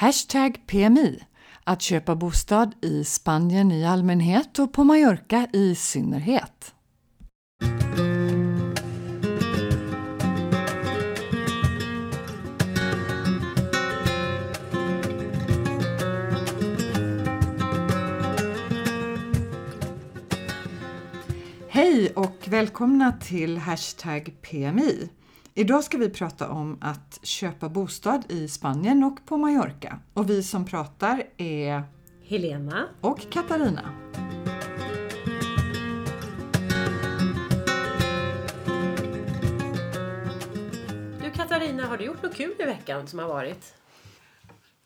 Hashtag 0.00 0.66
PMI. 0.66 1.20
Att 1.64 1.82
köpa 1.82 2.14
bostad 2.16 2.74
i 2.82 3.04
Spanien 3.04 3.72
i 3.72 3.86
allmänhet 3.86 4.58
och 4.58 4.72
på 4.72 4.84
Mallorca 4.84 5.46
i 5.52 5.74
synnerhet. 5.74 6.74
Hej 21.68 22.12
och 22.16 22.48
välkomna 22.48 23.12
till 23.12 23.58
Hashtag 23.58 24.34
PMI. 24.42 25.08
Idag 25.58 25.84
ska 25.84 25.98
vi 25.98 26.10
prata 26.10 26.48
om 26.48 26.78
att 26.80 27.18
köpa 27.22 27.68
bostad 27.68 28.24
i 28.28 28.48
Spanien 28.48 29.04
och 29.04 29.26
på 29.26 29.36
Mallorca. 29.36 29.98
Och 30.14 30.30
vi 30.30 30.42
som 30.42 30.64
pratar 30.64 31.22
är 31.36 31.82
Helena. 32.24 32.88
och 33.00 33.20
Katarina. 33.30 33.90
Du 41.22 41.30
Katarina, 41.30 41.86
har 41.86 41.96
du 41.96 42.04
gjort 42.04 42.22
något 42.22 42.34
kul 42.34 42.54
i 42.58 42.64
veckan 42.64 43.06
som 43.06 43.18
har 43.18 43.28
varit? 43.28 43.74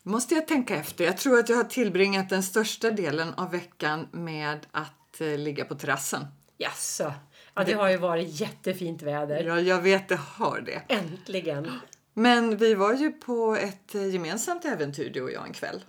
Måste 0.03 0.35
jag 0.35 0.49
tänka 0.49 0.77
efter. 0.77 1.05
Jag 1.05 1.17
tror 1.17 1.39
att 1.39 1.49
jag 1.49 1.57
har 1.57 1.65
tillbringat 1.65 2.29
den 2.29 2.43
största 2.43 2.91
delen 2.91 3.35
av 3.35 3.51
veckan 3.51 4.09
med 4.13 4.67
att 4.71 5.21
eh, 5.21 5.39
ligga 5.39 5.65
på 5.65 5.75
terrassen. 5.75 6.27
Jaså? 6.59 7.13
Ja, 7.55 7.65
det 7.65 7.73
har 7.73 7.91
ju 7.91 7.97
varit 7.97 8.41
jättefint 8.41 9.03
väder. 9.03 9.45
Ja, 9.45 9.61
jag 9.61 9.81
vet 9.81 10.09
det 10.09 10.17
har 10.17 10.61
det. 10.61 10.83
Äntligen! 10.89 11.71
Men 12.15 12.57
vi 12.57 12.75
var 12.75 12.95
ju 12.95 13.13
på 13.13 13.57
ett 13.61 13.95
eh, 13.95 14.09
gemensamt 14.09 14.65
äventyr 14.65 15.11
du 15.11 15.23
och 15.23 15.33
jag 15.33 15.47
en 15.47 15.53
kväll. 15.53 15.85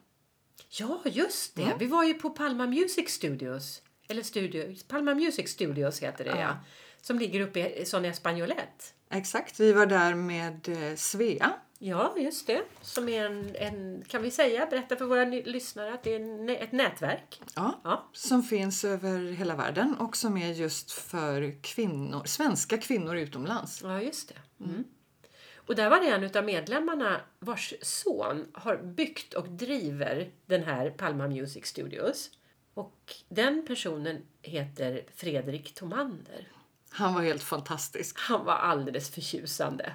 Ja, 0.70 1.02
just 1.06 1.56
det. 1.56 1.74
Vi 1.80 1.88
var 1.88 2.04
ju 2.04 2.14
på 2.14 2.30
Palma 2.30 2.68
Music 2.68 3.10
Studios. 3.10 3.82
Eller 4.08 4.24
studio, 4.24 4.76
Palma 4.88 5.14
Music 5.14 5.50
Studios 5.50 6.00
heter 6.00 6.24
det, 6.24 6.30
ja. 6.30 6.40
Ja. 6.40 6.58
Som 7.02 7.20
ligger 7.20 7.40
uppe 7.40 7.70
i 7.70 7.86
Sonja 7.86 8.12
Espagnolet. 8.12 8.94
Exakt, 9.12 9.60
vi 9.60 9.74
var 9.74 9.86
där 9.86 10.16
med 10.16 10.70
eh, 10.70 10.96
Svea. 10.96 11.54
Ja, 11.86 12.14
just 12.18 12.48
det. 12.48 12.62
Som 12.82 13.10
är 13.10 13.26
en, 13.26 13.56
en, 13.56 14.04
kan 14.08 14.22
vi 14.22 14.32
säga, 14.32 14.66
berätta 14.66 14.96
för 14.96 15.06
våra 15.06 15.26
lyssnare 15.26 15.94
att 15.94 16.04
det 16.04 16.16
är 16.16 16.50
ett 16.50 16.72
nätverk. 16.72 17.42
Ja, 17.56 17.82
Ja. 17.84 18.10
Som 18.14 18.44
finns 18.44 18.86
över 18.86 19.32
hela 19.32 19.56
världen 19.56 19.96
och 19.96 20.18
som 20.18 20.38
är 20.38 20.54
just 20.54 20.92
för 20.92 21.62
kvinnor, 21.62 22.24
svenska 22.26 22.78
kvinnor 22.78 23.18
utomlands. 23.18 23.82
Ja, 23.84 24.02
just 24.02 24.30
det. 24.30 24.64
Mm. 24.66 24.84
Och 25.56 25.76
där 25.76 25.90
var 25.90 26.00
det 26.00 26.08
en 26.08 26.38
av 26.38 26.46
medlemmarna 26.46 27.22
vars 27.40 27.74
son 27.82 28.46
har 28.54 28.78
byggt 28.78 29.34
och 29.34 29.50
driver 29.50 30.32
den 30.46 30.64
här 30.64 30.90
Palma 30.90 31.28
Music 31.28 31.66
Studios. 31.66 32.30
Och 32.74 33.16
den 33.30 33.66
personen 33.68 34.22
heter 34.42 35.04
Fredrik 35.16 35.74
Tomander. 35.74 36.48
Han 36.90 37.14
var 37.14 37.22
helt 37.22 37.44
fantastisk. 37.44 38.20
Han 38.20 38.46
var 38.46 38.56
alldeles 38.56 39.10
förtjusande. 39.10 39.94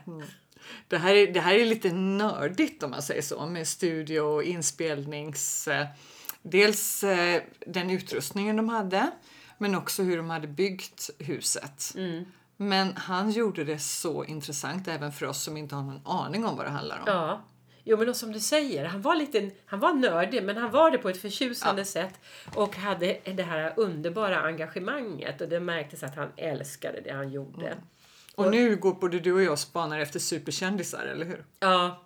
Det 0.89 0.99
här, 0.99 1.15
är, 1.15 1.33
det 1.33 1.41
här 1.41 1.55
är 1.55 1.65
lite 1.65 1.93
nördigt 1.93 2.83
om 2.83 2.91
man 2.91 3.03
säger 3.03 3.23
så 3.23 3.47
med 3.47 3.69
studio 3.69 4.21
och 4.21 4.43
inspelnings... 4.43 5.69
Eh, 5.69 5.87
dels 6.43 7.05
eh, 7.05 7.43
den 7.67 7.91
utrustningen 7.91 8.57
de 8.57 8.69
hade 8.69 9.11
men 9.59 9.75
också 9.75 10.03
hur 10.03 10.17
de 10.17 10.31
hade 10.31 10.49
byggt 10.49 11.11
huset. 11.19 11.95
Men 12.57 12.97
han 12.97 13.31
gjorde 13.31 13.65
det 13.65 13.79
så 13.79 14.25
intressant 14.25 14.89
även 14.89 15.13
för 15.13 15.27
oss 15.27 15.43
som 15.43 15.57
inte 15.57 15.75
har 15.75 15.83
någon 15.83 16.01
aning 16.05 16.45
om 16.45 16.57
vad 16.57 16.67
det 16.67 16.71
handlar 16.71 16.97
om. 16.99 17.05
Ja. 17.07 17.45
Jo, 17.85 17.97
men 17.97 18.15
som 18.15 18.33
du 18.33 18.41
säger, 18.41 18.85
han 18.85 19.03
var, 19.03 19.17
lite, 19.17 19.51
han 19.67 19.81
var 19.81 19.93
nördig, 19.93 20.43
men 20.45 20.57
han 20.57 20.71
var 20.71 20.91
det 20.91 20.99
på 20.99 21.09
ett 21.09 21.21
förtjusande 21.21 21.85
sätt 21.85 22.21
och 22.55 22.77
hade 22.77 23.19
det 23.25 23.43
här 23.43 23.73
underbara 23.77 24.41
engagemanget 24.41 25.41
och 25.41 25.49
det 25.49 25.61
märktes 25.61 26.03
att 26.03 26.17
han 26.17 26.29
älskade 26.37 27.01
det 27.01 27.11
han 27.13 27.31
gjorde. 27.31 27.77
Och 28.39 28.51
nu 28.51 28.77
går 28.77 28.95
både 28.95 29.19
du 29.21 29.33
och 29.33 29.43
jag 29.43 29.59
spanar 29.59 29.99
efter 29.99 30.19
superkändisar, 30.19 31.07
eller 31.07 31.27
hur? 31.27 31.45
Ja, 31.61 32.03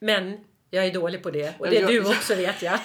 men 0.00 0.38
jag 0.70 0.86
är 0.86 0.94
dålig 0.94 1.22
på 1.22 1.30
det. 1.30 1.54
Och 1.60 1.66
det 1.70 1.76
är 1.76 1.80
jag- 1.80 1.90
du 1.90 2.04
också 2.16 2.34
vet 2.34 2.62
jag. 2.62 2.78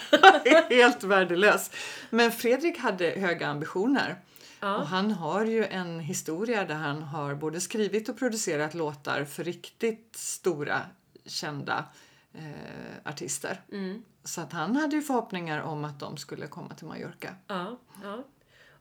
Helt 0.70 1.04
värdelös. 1.04 1.72
Men 2.10 2.32
Fredrik 2.32 2.78
hade 2.78 3.10
höga 3.10 3.48
ambitioner. 3.48 4.16
Ja. 4.60 4.78
Och 4.78 4.88
han 4.88 5.12
har 5.12 5.46
ju 5.46 5.66
en 5.66 6.00
historia 6.00 6.66
där 6.66 6.76
han 6.76 7.02
har 7.04 7.36
både 7.36 7.62
skrivit 7.62 8.10
och 8.10 8.18
producerat 8.20 8.74
låtar 8.74 9.26
för 9.26 9.44
riktigt 9.44 10.10
stora 10.16 10.82
kända 11.26 11.86
eh, 12.34 13.12
artister. 13.12 13.62
Mm. 13.72 14.04
Så 14.24 14.42
att 14.42 14.54
han 14.54 14.76
hade 14.76 14.96
ju 14.96 15.02
förhoppningar 15.02 15.62
om 15.62 15.86
att 15.86 16.00
de 16.00 16.18
skulle 16.18 16.48
komma 16.48 16.74
till 16.74 16.88
Mallorca. 16.88 17.36
Ja, 17.48 17.80
ja. 18.04 18.24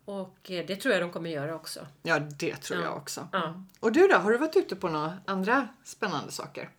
Och 0.07 0.51
eh, 0.51 0.67
det 0.67 0.77
tror 0.77 0.95
jag 0.95 1.03
de 1.03 1.11
kommer 1.13 1.31
göra 1.31 1.55
också. 1.55 1.87
Ja, 2.03 2.19
det 2.19 2.57
tror 2.57 2.81
Ja. 2.81 2.87
jag 2.87 2.97
också. 2.97 3.29
Ja. 3.33 3.63
Och 3.81 3.93
du 3.93 4.09
då, 4.09 4.17
har 4.17 4.31
du 4.33 4.39
varit 4.39 4.57
ute 4.57 4.77
på 4.77 4.89
några 4.89 5.19
andra 5.27 5.69
spännande 5.85 6.33
saker? 6.33 6.71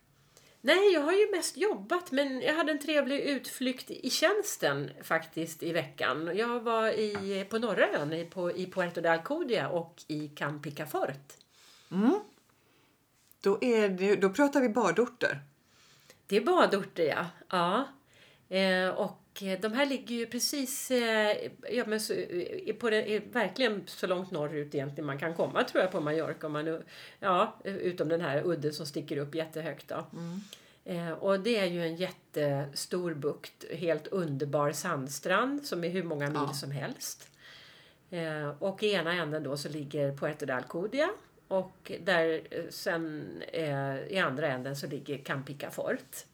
Nej, 0.60 0.92
jag 0.92 1.00
har 1.00 1.12
ju 1.12 1.30
mest 1.30 1.56
jobbat 1.56 2.10
men 2.10 2.40
jag 2.40 2.54
hade 2.54 2.72
en 2.72 2.78
trevlig 2.78 3.20
utflykt 3.20 3.90
i 3.90 4.10
tjänsten 4.10 4.90
faktiskt 5.02 5.62
i 5.62 5.72
veckan. 5.72 6.30
Jag 6.34 6.60
var 6.60 6.88
i, 6.88 7.46
på 7.50 7.58
norra 7.58 7.88
ön, 7.88 8.12
i, 8.12 8.24
på, 8.24 8.50
i 8.50 8.66
Puerto 8.70 9.00
de 9.00 9.08
Alcudia 9.08 9.68
och 9.68 10.02
i 10.08 10.28
Camp 10.28 10.62
Picafort. 10.62 11.32
Då, 13.40 13.58
är 13.64 13.88
det, 13.88 14.16
då 14.16 14.30
pratar 14.30 14.60
vi 14.60 14.68
badorter. 14.68 15.40
Det 16.26 16.36
är 16.36 16.40
badorter, 16.40 17.04
ja. 17.04 17.26
ja. 17.48 17.84
Eh, 18.56 18.88
och 18.88 19.20
de 19.38 19.72
här 19.72 19.86
ligger 19.86 20.14
ju 20.16 20.26
precis 20.26 20.90
eh, 20.90 21.36
ja, 21.70 21.84
men 21.86 22.00
så, 22.00 22.12
eh, 22.12 22.74
på 22.74 22.90
det, 22.90 23.20
verkligen 23.32 23.82
så 23.86 24.06
långt 24.06 24.30
norrut 24.30 24.74
egentligen 24.74 25.06
man 25.06 25.18
kan 25.18 25.34
komma 25.34 25.64
tror 25.64 25.82
jag 25.82 25.92
på 25.92 26.00
Mallorca. 26.00 26.46
Om 26.46 26.52
man, 26.52 26.82
ja, 27.20 27.56
utom 27.64 28.08
den 28.08 28.20
här 28.20 28.42
udden 28.46 28.72
som 28.72 28.86
sticker 28.86 29.16
upp 29.16 29.34
jättehögt. 29.34 29.88
Då. 29.88 30.06
Eh, 30.84 31.10
och 31.10 31.40
det 31.40 31.56
är 31.58 31.66
ju 31.66 31.82
en 31.82 31.96
jättestor 31.96 33.14
bukt, 33.14 33.64
helt 33.72 34.06
underbar 34.06 34.72
sandstrand 34.72 35.64
som 35.64 35.84
är 35.84 35.88
hur 35.88 36.02
många 36.02 36.26
mil 36.26 36.34
Ja. 36.46 36.52
som 36.52 36.70
helst. 36.70 37.28
Eh, 38.10 38.48
och 38.58 38.82
i 38.82 38.92
ena 38.92 39.12
änden 39.12 39.42
då 39.42 39.56
så 39.56 39.68
ligger 39.68 40.12
Puerto 40.16 40.46
de 40.46 40.52
Alcudia 40.52 41.10
och 41.48 41.92
där 42.04 42.40
eh, 42.50 42.62
sen 42.70 43.26
eh, 43.52 43.98
i 43.98 44.18
andra 44.18 44.48
änden 44.48 44.76
så 44.76 44.86
ligger 44.86 45.18
Camp 45.18 45.46
Picafort. 45.46 46.24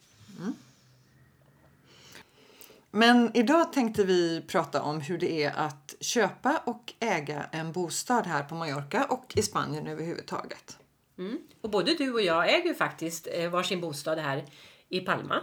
Men 2.97 3.31
idag 3.34 3.72
tänkte 3.72 4.05
vi 4.05 4.44
prata 4.49 4.82
om 4.82 5.00
hur 5.00 5.19
det 5.19 5.44
är 5.44 5.53
att 5.56 5.94
köpa 6.00 6.60
och 6.65 6.93
äga 7.00 7.47
en 7.53 7.72
bostad 7.72 8.27
här 8.27 8.43
på 8.43 8.55
Mallorca 8.55 9.05
och 9.05 9.32
i 9.37 9.43
Spanien 9.43 9.87
överhuvudtaget. 9.87 10.78
Mm. 11.19 11.38
Och 11.60 11.71
både 11.71 11.94
du 11.94 12.12
och 12.12 12.22
jag 12.22 12.55
äger 12.55 12.69
ju 12.69 12.75
faktiskt 12.75 13.28
eh, 13.32 13.50
varsin 13.50 13.81
bostad 13.81 14.19
här 14.19 14.44
i 14.88 15.00
Palma. 15.00 15.41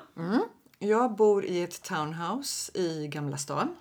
Jag 0.80 1.16
bor 1.16 1.46
i 1.46 1.64
ett 1.64 1.84
townhouse 1.84 2.72
i 2.78 3.08
Gamla 3.08 3.38
stan. 3.38 3.76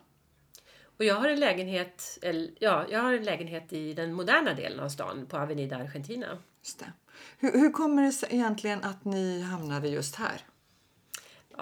Och 0.98 1.04
jag 1.04 1.14
har 1.14 1.28
en 1.28 1.40
lägenhet, 1.40 2.18
eller, 2.22 2.50
ja, 2.58 2.86
jag 2.90 3.00
har 3.00 3.12
en 3.12 3.24
lägenhet 3.24 3.72
i 3.72 3.94
den 3.94 4.12
moderna 4.12 4.54
delen 4.54 4.80
av 4.80 4.88
stan 4.88 5.26
på 5.26 5.36
Avenida 5.36 5.76
Argentina. 5.76 6.26
Just 6.62 6.78
det. 6.78 6.92
Hur, 7.38 7.52
hur 7.52 7.70
kommer 7.70 8.02
det 8.02 8.12
sig 8.12 8.28
egentligen 8.32 8.84
att 8.84 9.04
ni 9.04 9.42
hamnade 9.42 9.88
just 9.88 10.14
här? 10.14 10.42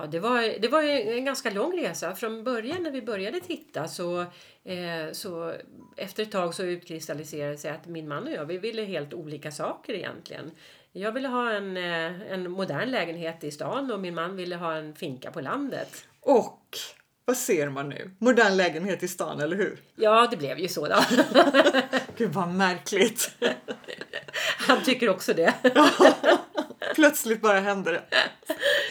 Ja, 0.01 0.07
det, 0.07 0.21
var, 0.21 0.61
det 0.61 0.69
var 0.69 0.83
en 0.83 1.25
ganska 1.25 1.51
lång 1.51 1.79
resa. 1.79 2.15
Från 2.15 2.45
början 2.45 2.83
när 2.83 2.91
vi 2.91 3.03
började 3.03 3.41
titta 3.41 3.89
så, 3.89 4.21
eh, 4.65 5.13
så 5.13 5.55
efter 5.97 6.23
ett 6.23 6.33
tag 6.33 6.55
så 6.55 6.63
utkristalliserade 6.63 7.53
det 7.53 7.59
sig 7.59 7.71
att 7.71 7.87
min 7.87 8.09
man 8.09 8.27
och 8.27 8.33
jag 8.33 8.45
vi 8.45 8.59
ville 8.59 8.85
helt 8.85 9.15
olika 9.15 9.51
saker 9.51 9.95
egentligen. 9.95 10.51
Jag 10.93 11.13
ville 11.13 11.29
ha 11.29 11.53
en, 11.53 11.77
eh, 11.77 12.33
en 12.33 12.51
modern 12.51 12.91
lägenhet 12.91 13.45
i 13.45 13.51
stan 13.51 13.93
och 13.93 14.01
min 14.01 14.15
man 14.15 14.37
ville 14.37 14.57
ha 14.57 14.75
en 14.75 14.95
finka 14.95 15.31
på 15.31 15.41
landet. 15.41 16.05
Och 16.21 16.69
vad 17.25 17.37
ser 17.37 17.69
man 17.69 17.89
nu? 17.89 18.11
Modern 18.19 18.57
lägenhet 18.57 19.03
i 19.03 19.09
stan, 19.09 19.41
eller 19.41 19.57
hur? 19.57 19.79
Ja, 19.97 20.29
det 20.31 20.37
blev 20.37 20.59
ju 20.59 20.69
så 20.69 20.89
då. 20.89 21.01
Gud 22.17 22.33
vad 22.33 22.49
märkligt! 22.49 23.31
Han 24.59 24.83
tycker 24.85 25.09
också 25.09 25.35
det. 25.35 25.55
Plötsligt 26.95 27.41
bara 27.41 27.61
händer 27.61 27.93
det. 27.93 28.03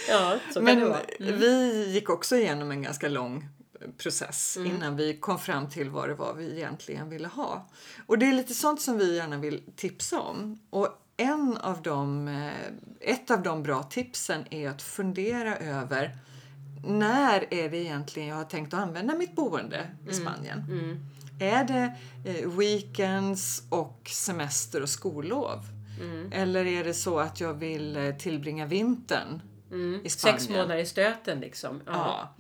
Ja, 0.09 0.37
så 0.47 0.53
kan 0.53 0.63
Men 0.63 0.79
det 0.79 0.85
vara. 0.85 1.01
vi 1.19 1.85
gick 1.93 2.09
också 2.09 2.35
igenom 2.35 2.71
en 2.71 2.81
ganska 2.81 3.09
lång 3.09 3.47
process 3.97 4.57
Mm. 4.57 4.75
innan 4.75 4.95
vi 4.95 5.17
kom 5.17 5.39
fram 5.39 5.69
till 5.69 5.89
vad 5.89 6.09
det 6.09 6.15
var 6.15 6.33
vi 6.33 6.55
egentligen 6.57 7.09
ville 7.09 7.27
ha. 7.27 7.69
Och 8.05 8.17
det 8.17 8.25
är 8.25 8.33
lite 8.33 8.53
sånt 8.53 8.81
som 8.81 8.97
vi 8.97 9.15
gärna 9.15 9.37
vill 9.37 9.61
tipsa 9.75 10.19
om. 10.19 10.59
Och 10.69 10.87
en 11.17 11.57
av 11.57 11.81
de, 11.81 12.27
eh, 12.27 13.11
ett 13.13 13.31
av 13.31 13.41
de 13.43 13.63
bra 13.63 13.83
tipsen 13.83 14.45
är 14.53 14.69
att 14.69 14.81
fundera 14.81 15.57
över 15.57 16.17
när 16.87 17.53
är 17.53 17.69
det 17.69 17.77
egentligen 17.77 18.27
jag 18.29 18.35
har 18.35 18.43
tänkt 18.43 18.73
att 18.73 18.79
använda 18.79 19.15
mitt 19.15 19.35
boende 19.35 19.87
i 20.09 20.13
Spanien? 20.13 20.63
Är 21.39 21.63
det 21.63 21.93
eh, 22.31 22.49
weekends 22.49 23.63
och 23.69 24.01
semester 24.13 24.81
och 24.81 24.89
skollov? 24.89 25.59
Eller 26.31 26.65
är 26.65 26.83
det 26.83 26.93
så 26.93 27.19
att 27.19 27.39
jag 27.39 27.53
vill 27.53 27.95
eh, 27.97 28.15
tillbringa 28.15 28.65
vintern 28.65 29.41
i 30.03 30.09
Spanien. 30.09 30.39
Sex 30.39 30.49
månader 30.49 30.77
i 30.77 30.85
stöten 30.85 31.39
liksom. 31.39 31.81
Ja. 31.85 32.35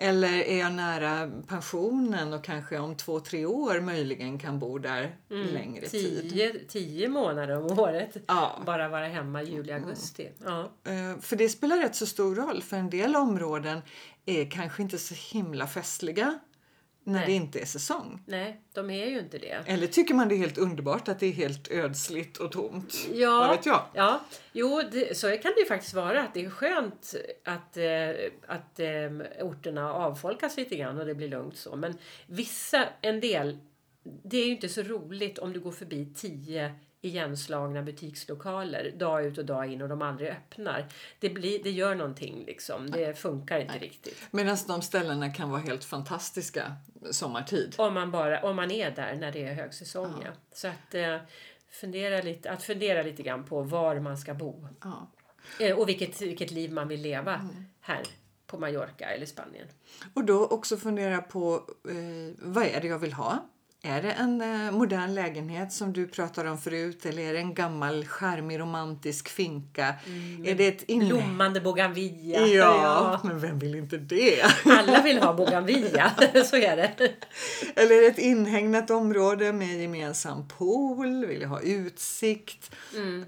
Eller 0.00 0.32
är 0.42 0.58
jag 0.58 0.72
nära 0.72 1.30
pensionen 1.48 2.32
och 2.32 2.44
kanske 2.44 2.78
om 2.78 2.96
två, 2.96 3.20
tre 3.20 3.46
år 3.46 3.80
möjligen 3.80 4.38
kan 4.38 4.58
bo 4.58 4.78
där 4.78 5.16
längre 5.28 5.86
tid. 5.86 6.30
Tio, 6.30 6.54
tio 6.68 7.08
månader 7.08 7.56
om 7.56 7.78
året. 7.78 8.16
Ja. 8.26 8.62
Bara 8.66 8.88
vara 8.88 9.06
hemma 9.08 9.42
juli, 9.42 9.72
augusti. 9.72 10.30
Ja. 10.44 10.60
Eh, 10.84 11.20
För 11.20 11.36
det 11.36 11.48
spelar 11.48 11.76
rätt 11.76 11.96
så 11.96 12.06
stor 12.06 12.34
roll, 12.34 12.62
för 12.62 12.76
en 12.76 12.90
del 12.90 13.16
områden 13.16 13.80
är 14.26 14.50
kanske 14.50 14.82
inte 14.82 14.98
så 14.98 15.14
himla 15.36 15.66
festliga 15.66 16.38
när 17.08 17.18
Nej. 17.18 17.26
det 17.26 17.32
inte 17.32 17.60
är 17.60 17.64
säsong. 17.64 18.22
Nej, 18.26 18.60
de 18.74 18.90
är 18.90 19.06
ju 19.06 19.18
inte 19.18 19.38
det. 19.38 19.62
Eller 19.66 19.86
tycker 19.86 20.14
man 20.14 20.28
det 20.28 20.34
är 20.34 20.36
helt 20.36 20.58
underbart 20.58 21.08
att 21.08 21.20
det 21.20 21.26
är 21.26 21.32
helt 21.32 21.70
ödsligt 21.70 22.36
och 22.36 22.52
tomt? 22.52 22.94
Ja, 23.12 23.38
Vad 23.38 23.56
vet 23.56 23.66
jag? 23.66 23.82
Ja, 23.94 24.20
jo, 24.52 24.82
det, 24.92 25.16
så 25.16 25.26
kan 25.30 25.52
det 25.56 25.60
ju 25.60 25.66
faktiskt 25.66 25.94
vara. 25.94 26.22
Att 26.22 26.34
det 26.34 26.44
är 26.44 26.50
skönt 26.50 27.14
att, 27.44 27.76
eh, 27.76 28.10
att 28.46 28.80
eh, 28.80 29.46
orterna 29.46 29.92
avfolkas 29.92 30.56
lite 30.56 30.76
grann 30.76 30.98
och 30.98 31.06
det 31.06 31.14
blir 31.14 31.28
lugnt 31.28 31.56
så. 31.56 31.76
Men 31.76 31.98
vissa, 32.26 32.88
en 33.00 33.20
del, 33.20 33.58
det 34.24 34.36
är 34.36 34.44
ju 34.44 34.50
inte 34.50 34.68
så 34.68 34.82
roligt 34.82 35.38
om 35.38 35.52
du 35.52 35.60
går 35.60 35.72
förbi 35.72 36.12
tio 36.16 36.74
igenslagna 37.00 37.82
butikslokaler 37.82 38.92
dag 38.96 39.24
ut 39.24 39.38
och 39.38 39.44
dag 39.44 39.72
in 39.72 39.82
och 39.82 39.88
de 39.88 40.02
aldrig 40.02 40.30
öppnar. 40.30 40.86
Det, 41.18 41.30
blir, 41.30 41.62
det 41.62 41.70
gör 41.70 41.94
någonting 41.94 42.44
liksom. 42.46 42.90
Det 42.90 43.18
funkar 43.18 43.60
inte 43.60 43.78
riktigt. 43.78 44.22
Medan 44.30 44.56
de 44.66 44.82
ställena 44.82 45.32
kan 45.32 45.50
vara 45.50 45.60
helt 45.60 45.84
fantastiska 45.84 46.72
sommartid. 47.10 47.74
Om 47.78 47.94
man, 47.94 48.10
bara, 48.10 48.42
om 48.42 48.56
man 48.56 48.70
är 48.70 48.90
där 48.90 49.14
när 49.16 49.32
det 49.32 49.44
är 49.44 49.54
högsäsong. 49.54 50.14
Ja. 50.24 50.30
Så 50.52 50.68
att, 50.68 50.94
eh, 50.94 51.16
fundera 51.70 52.22
lite, 52.22 52.50
att 52.50 52.62
fundera 52.62 53.02
lite 53.02 53.22
grann 53.22 53.44
på 53.44 53.62
var 53.62 54.00
man 54.00 54.18
ska 54.18 54.34
bo. 54.34 54.68
Ja. 54.82 55.10
Eh, 55.60 55.78
Och 55.78 55.88
vilket, 55.88 56.20
vilket 56.22 56.50
liv 56.50 56.72
man 56.72 56.88
vill 56.88 57.00
leva 57.00 57.48
här 57.80 58.02
på 58.46 58.58
Mallorca 58.58 59.04
eller 59.04 59.26
Spanien. 59.26 59.66
Och 60.14 60.24
då 60.24 60.46
också 60.46 60.76
fundera 60.76 61.22
på 61.22 61.54
eh, 61.88 62.34
vad 62.38 62.64
är 62.64 62.80
det 62.80 62.86
jag 62.88 62.98
vill 62.98 63.12
ha? 63.12 63.48
Är 63.88 64.02
det 64.02 64.12
en 64.12 64.40
eh, 64.40 64.70
modern 64.72 65.14
lägenhet 65.14 65.72
som 65.72 65.92
du 65.92 66.06
pratade 66.08 66.50
om 66.50 66.58
förut 66.58 67.06
eller 67.06 67.22
är 67.22 67.32
det 67.32 67.38
en 67.38 67.54
gammal 67.54 68.04
charmig 68.06 68.58
romantisk 68.60 69.28
finka? 69.28 69.94
är 70.44 70.54
det 70.54 70.66
ett 70.68 70.82
inne... 70.82 71.04
Blommande 71.08 71.60
bougainvillea. 71.60 72.46
Ja, 72.46 73.20
men 73.24 73.40
vem 73.40 73.58
vill 73.58 73.74
inte 73.74 73.96
det? 73.96 74.42
Alla 74.64 75.02
vill 75.02 75.18
ha 75.18 75.34
bougainvillea, 75.34 76.12
så 76.44 76.56
är 76.56 76.76
det. 76.76 77.12
Eller 77.76 77.96
är 77.96 78.00
det 78.00 78.06
ett 78.06 78.18
inhägnat 78.18 78.90
område 78.90 79.52
med 79.52 79.80
gemensam 79.82 80.48
pool? 80.48 81.26
Vill 81.26 81.40
jag 81.40 81.48
ha 81.48 81.60
utsikt? 81.60 82.74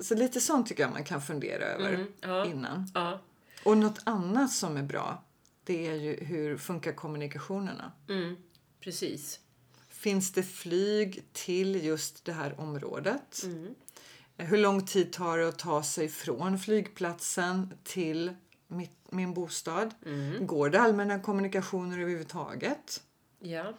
Så 0.00 0.14
lite 0.14 0.40
sånt 0.40 0.66
tycker 0.66 0.82
jag 0.82 0.92
man 0.92 1.04
kan 1.04 1.22
fundera 1.22 1.64
över 1.64 1.94
Mm, 1.94 2.06
ja. 2.20 2.46
innan. 2.46 2.90
Ja, 2.94 3.20
Och 3.64 3.76
något 3.78 3.98
annat 4.04 4.50
som 4.52 4.76
är 4.76 4.82
bra, 4.82 5.24
det 5.64 5.86
är 5.88 5.94
ju 5.94 6.24
hur 6.24 6.56
funkar 6.56 6.92
kommunikationerna? 6.92 7.92
mm, 8.08 8.36
precis. 8.84 9.38
Finns 10.00 10.32
det 10.32 10.42
flyg 10.42 11.22
till 11.32 11.84
just 11.84 12.24
det 12.24 12.32
här 12.32 12.60
området? 12.60 13.42
Mm. 13.44 13.74
Hur 14.36 14.58
lång 14.58 14.86
tid 14.86 15.12
tar 15.12 15.38
det 15.38 15.48
att 15.48 15.58
ta 15.58 15.82
sig 15.82 16.08
från 16.08 16.58
flygplatsen 16.58 17.74
till 17.84 18.34
mitt, 18.68 18.90
min 19.10 19.34
bostad? 19.34 19.94
Mm. 20.06 20.46
Går 20.46 20.70
det 20.70 20.80
allmänna 20.80 21.20
kommunikationer 21.20 21.98
överhuvudtaget? 21.98 23.02
Ja, 23.38 23.72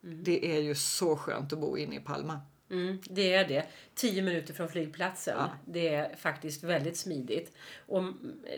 Det 0.00 0.56
är 0.56 0.60
ju 0.60 0.74
så 0.74 1.16
skönt 1.16 1.52
att 1.52 1.58
bo 1.58 1.76
inne 1.76 1.96
i 1.96 2.00
Palma. 2.00 2.40
mm, 2.70 2.98
det 3.04 3.34
är 3.34 3.48
det. 3.48 3.66
Tio 3.94 4.22
minuter 4.22 4.54
från 4.54 4.68
flygplatsen. 4.68 5.36
Ja. 5.38 5.50
Det 5.66 5.88
är 5.88 6.16
faktiskt 6.16 6.62
väldigt 6.62 6.96
smidigt. 6.96 7.52
Och 7.86 8.02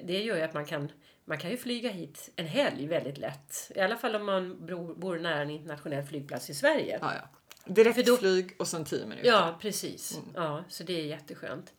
det 0.06 0.22
gör 0.22 0.36
ju 0.36 0.42
att 0.42 0.54
man 0.54 0.66
kan, 0.66 0.88
man 1.30 1.38
kan 1.38 1.50
ju 1.50 1.56
flyga 1.56 1.90
hit 1.90 2.30
en 2.36 2.46
helg 2.46 2.86
väldigt 2.86 3.18
lätt. 3.18 3.70
I 3.74 3.80
alla 3.80 3.96
fall 3.96 4.14
om 4.16 4.26
man 4.26 4.66
bor, 4.96 5.18
nära 5.18 5.42
en 5.42 5.50
internationell 5.50 6.02
flygplats 6.04 6.50
i 6.50 6.54
Sverige. 6.54 6.98
Ja, 7.00 7.12
ja. 7.14 7.28
Direkt 7.74 7.96
För 7.96 8.02
då- 8.02 8.16
flyg 8.16 8.54
och 8.58 8.68
sen 8.68 8.84
10 8.84 9.06
minuter. 9.06 9.28
Ja, 9.28 9.58
precis. 9.60 10.20
Ja, 10.34 10.64
så 10.68 10.84
det 10.84 11.00
är 11.00 11.04
jätteskönt. 11.04 11.72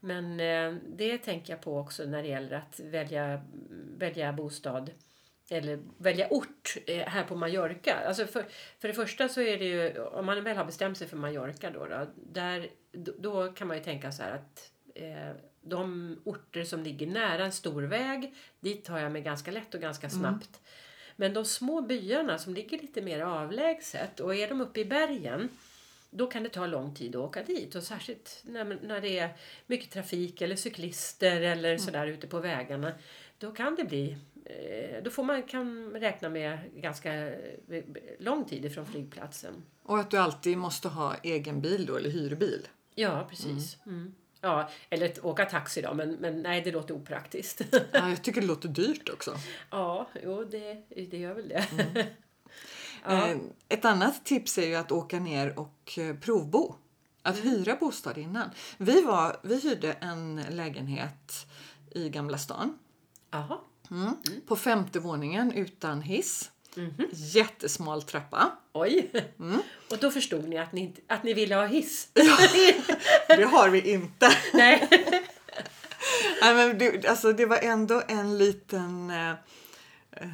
Men 0.00 0.40
eh, 0.40 0.74
det 0.96 1.18
tänker 1.18 1.52
jag 1.52 1.62
på 1.62 1.78
också 1.78 2.04
när 2.04 2.22
det 2.22 2.28
gäller 2.28 2.56
att 2.56 2.80
välja, 2.80 3.42
välja 3.98 4.32
bostad 4.32 4.90
eller 5.50 5.78
välja 5.98 6.26
ort 6.30 6.76
eh, 6.86 7.06
här 7.06 7.24
på 7.24 7.36
Mallorca. 7.36 7.94
Alltså 8.06 8.26
för, 8.26 8.46
för 8.78 8.88
det 8.88 8.94
första 8.94 9.28
så 9.28 9.40
är 9.40 9.58
det 9.58 9.64
ju, 9.64 9.98
om 10.00 10.26
man 10.26 10.44
väl 10.44 10.56
har 10.56 10.64
bestämt 10.64 10.98
sig 10.98 11.06
för 11.08 11.16
Mallorca 11.16 11.70
då, 11.70 11.86
då, 11.86 12.06
där, 12.16 12.68
då, 12.92 13.12
då 13.18 13.52
kan 13.52 13.68
man 13.68 13.76
ju 13.76 13.82
tänka 13.82 14.12
så 14.12 14.22
här 14.22 14.32
att 14.34 14.70
eh, 14.94 15.30
de 15.64 16.16
orter 16.24 16.64
som 16.64 16.82
ligger 16.82 17.06
nära 17.06 17.44
en 17.44 17.52
stor 17.52 17.82
väg, 17.82 18.34
dit 18.60 18.84
tar 18.84 18.98
jag 18.98 19.12
mig 19.12 19.22
ganska 19.22 19.50
lätt 19.50 19.74
och 19.74 19.80
ganska 19.80 20.10
snabbt. 20.10 20.60
Men 21.16 21.34
de 21.34 21.44
små 21.44 21.80
byarna 21.82 22.38
som 22.38 22.54
ligger 22.54 22.78
lite 22.78 23.02
mer 23.02 23.20
avlägset 23.20 24.20
och 24.20 24.34
är 24.34 24.48
de 24.48 24.60
uppe 24.60 24.80
i 24.80 24.84
bergen 24.84 25.48
då 26.10 26.26
kan 26.26 26.42
det 26.42 26.48
ta 26.48 26.66
lång 26.66 26.94
tid 26.94 27.16
att 27.16 27.22
åka 27.22 27.42
dit. 27.42 27.74
Och 27.74 27.82
särskilt 27.82 28.40
när, 28.44 28.78
när 28.82 29.00
det 29.00 29.18
är 29.18 29.28
mycket 29.66 29.90
trafik 29.90 30.40
eller 30.40 30.56
cyklister 30.56 31.40
eller 31.40 31.78
sådär 31.78 32.06
ute 32.06 32.26
på 32.26 32.40
vägarna. 32.40 32.92
Då 33.38 33.50
kan 33.52 33.74
det 33.74 33.84
bli... 33.84 34.16
eh, 34.44 35.02
Då 35.02 35.10
får 35.10 35.22
man 35.24 35.42
kan 35.42 35.90
räkna 35.90 36.28
med 36.28 36.58
ganska 36.76 37.14
eh, 37.14 37.84
lång 38.18 38.44
tid 38.44 38.64
ifrån 38.64 38.86
flygplatsen. 38.86 39.54
Och 39.82 39.98
att 39.98 40.10
du 40.10 40.16
alltid 40.18 40.58
måste 40.58 40.88
ha 40.88 41.16
egen 41.22 41.60
bil 41.60 41.86
då, 41.86 41.96
eller 41.96 42.10
hyrbil. 42.10 42.68
Ja, 42.94 43.26
precis. 43.30 43.76
Mm. 43.86 44.14
Ja, 44.44 44.68
eller 44.90 45.26
åka 45.26 45.44
taxi 45.44 45.82
då, 45.82 45.94
men, 45.94 46.12
men 46.12 46.42
nej, 46.42 46.60
det 46.62 46.72
låter 46.72 46.94
opraktiskt. 46.94 47.60
Ja, 47.92 48.08
jag 48.08 48.22
tycker 48.22 48.40
det 48.40 48.46
låter 48.46 48.68
dyrt 48.68 49.08
också. 49.08 49.36
ja, 49.70 50.08
jo, 50.24 50.44
det, 50.44 50.82
det 51.10 51.16
gör 51.18 51.34
väl 51.34 51.48
det. 51.48 51.66
Eh, 53.06 53.36
Ett 53.68 53.84
annat 53.84 54.24
tips 54.24 54.58
är 54.58 54.66
ju 54.66 54.74
att 54.74 54.92
åka 54.92 55.18
ner 55.20 55.58
och 55.58 55.98
eh, 55.98 56.16
provbo. 56.16 56.74
Att 57.22 57.38
Mm. 57.38 57.48
hyra 57.48 57.76
bostad 57.76 58.18
innan. 58.18 58.50
Vi, 58.78 59.02
var, 59.02 59.36
vi 59.42 59.60
hyrde 59.60 59.92
en 59.92 60.42
lägenhet 60.50 61.46
i 61.90 62.08
Gamla 62.08 62.38
stan. 62.38 62.78
Jaha. 63.30 63.58
Mm. 63.90 64.16
På 64.46 64.56
femte 64.56 65.00
våningen 65.00 65.52
utan 65.52 66.02
hiss. 66.02 66.50
Mhm. 66.76 67.08
Jättesmal 67.12 68.02
trappa. 68.02 68.52
Oj! 68.72 69.10
Och 69.90 69.98
då 69.98 70.10
förstod 70.10 70.48
ni 70.48 70.58
att 70.58 70.72
ni, 70.72 70.80
inte- 70.80 71.00
att 71.06 71.22
ni 71.22 71.34
ville 71.34 71.54
ha 71.54 71.66
hiss? 71.66 72.08
Det 73.28 73.44
har 73.44 73.68
vi 73.68 73.92
inte. 73.92 74.28
nej. 74.52 74.88
Nej, 76.42 76.54
men 76.54 76.78
det, 76.78 77.06
alltså, 77.06 77.32
det 77.32 77.46
var 77.46 77.58
ändå 77.62 78.02
en 78.08 78.38
liten... 78.38 79.10
Eh, 79.10 79.30
eh, 79.30 80.28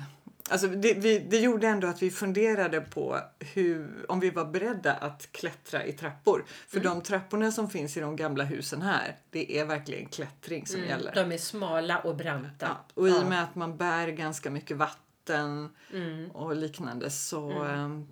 alltså, 0.50 0.66
det, 0.66 0.94
vi, 0.94 1.18
det 1.18 1.38
gjorde 1.38 1.68
ändå 1.68 1.86
att 1.88 2.02
vi 2.02 2.10
funderade 2.10 2.80
på 2.80 3.20
hur, 3.38 4.04
om 4.08 4.20
vi 4.20 4.30
var 4.30 4.44
beredda 4.44 4.92
att 4.92 5.32
klättra 5.32 5.84
i 5.84 5.92
trappor. 5.92 6.44
För 6.68 6.80
de 6.80 7.00
trapporna 7.02 7.52
som 7.52 7.70
finns 7.70 7.96
i 7.96 8.00
de 8.00 8.16
gamla 8.16 8.44
husen 8.44 8.82
här, 8.82 9.16
det 9.30 9.58
är 9.58 9.64
verkligen 9.64 10.06
klättring 10.08 10.66
som 10.66 10.84
gäller. 10.84 11.12
De 11.14 11.32
är 11.32 11.38
smala 11.38 11.98
och 11.98 12.16
branta. 12.16 12.66
Ja, 12.68 12.84
och 12.94 13.08
i 13.08 13.12
och 13.12 13.26
med 13.26 13.42
att 13.42 13.54
man 13.54 13.76
bär 13.76 14.08
ganska 14.08 14.50
mycket 14.50 14.76
vatten 14.76 15.04
och 16.32 16.56
liknande 16.56 17.10
så 17.10 17.50
mm. 17.50 18.08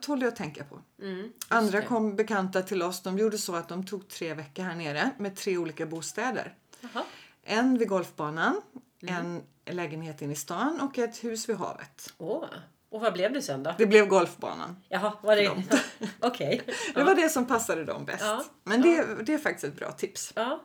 tål 0.00 0.20
det 0.20 0.28
att 0.28 0.36
tänka 0.36 0.64
på. 0.64 0.80
Mm, 1.02 1.32
Andra 1.48 1.82
kom 1.82 2.16
bekanta 2.16 2.62
till 2.62 2.82
oss. 2.82 3.02
De 3.02 3.18
gjorde 3.18 3.38
så 3.38 3.54
att 3.54 3.68
de 3.68 3.86
tog 3.86 4.08
tre 4.08 4.34
veckor 4.34 4.62
här 4.62 4.74
nere 4.74 5.10
med 5.18 5.36
tre 5.36 5.58
olika 5.58 5.86
bostäder. 5.86 6.54
Jaha. 6.80 7.04
En 7.42 7.78
vid 7.78 7.88
golfbanan, 7.88 8.62
en 9.00 9.42
lägenhet 9.64 10.22
in 10.22 10.30
i 10.30 10.36
stan 10.36 10.80
och 10.80 10.98
ett 10.98 11.24
hus 11.24 11.48
vid 11.48 11.56
havet. 11.56 12.14
Åh. 12.18 12.44
Och 12.88 13.00
vad 13.00 13.12
blev 13.12 13.32
det 13.32 13.42
sen 13.42 13.62
då? 13.62 13.74
Det 13.78 13.86
blev 13.86 14.06
golfbanan. 14.06 14.76
Jaha, 14.88 15.12
var 15.22 15.36
det... 15.36 15.64
Okej. 16.20 16.62
Det 16.94 17.04
var 17.04 17.14
det 17.14 17.28
som 17.28 17.46
passade 17.46 17.84
dem 17.84 18.04
bäst. 18.04 18.24
Ja, 18.24 18.44
Men 18.64 18.82
det, 18.82 19.24
det 19.26 19.34
är 19.34 19.38
faktiskt 19.38 19.64
ett 19.64 19.76
bra 19.76 19.92
tips. 19.92 20.32
Ja. 20.36 20.62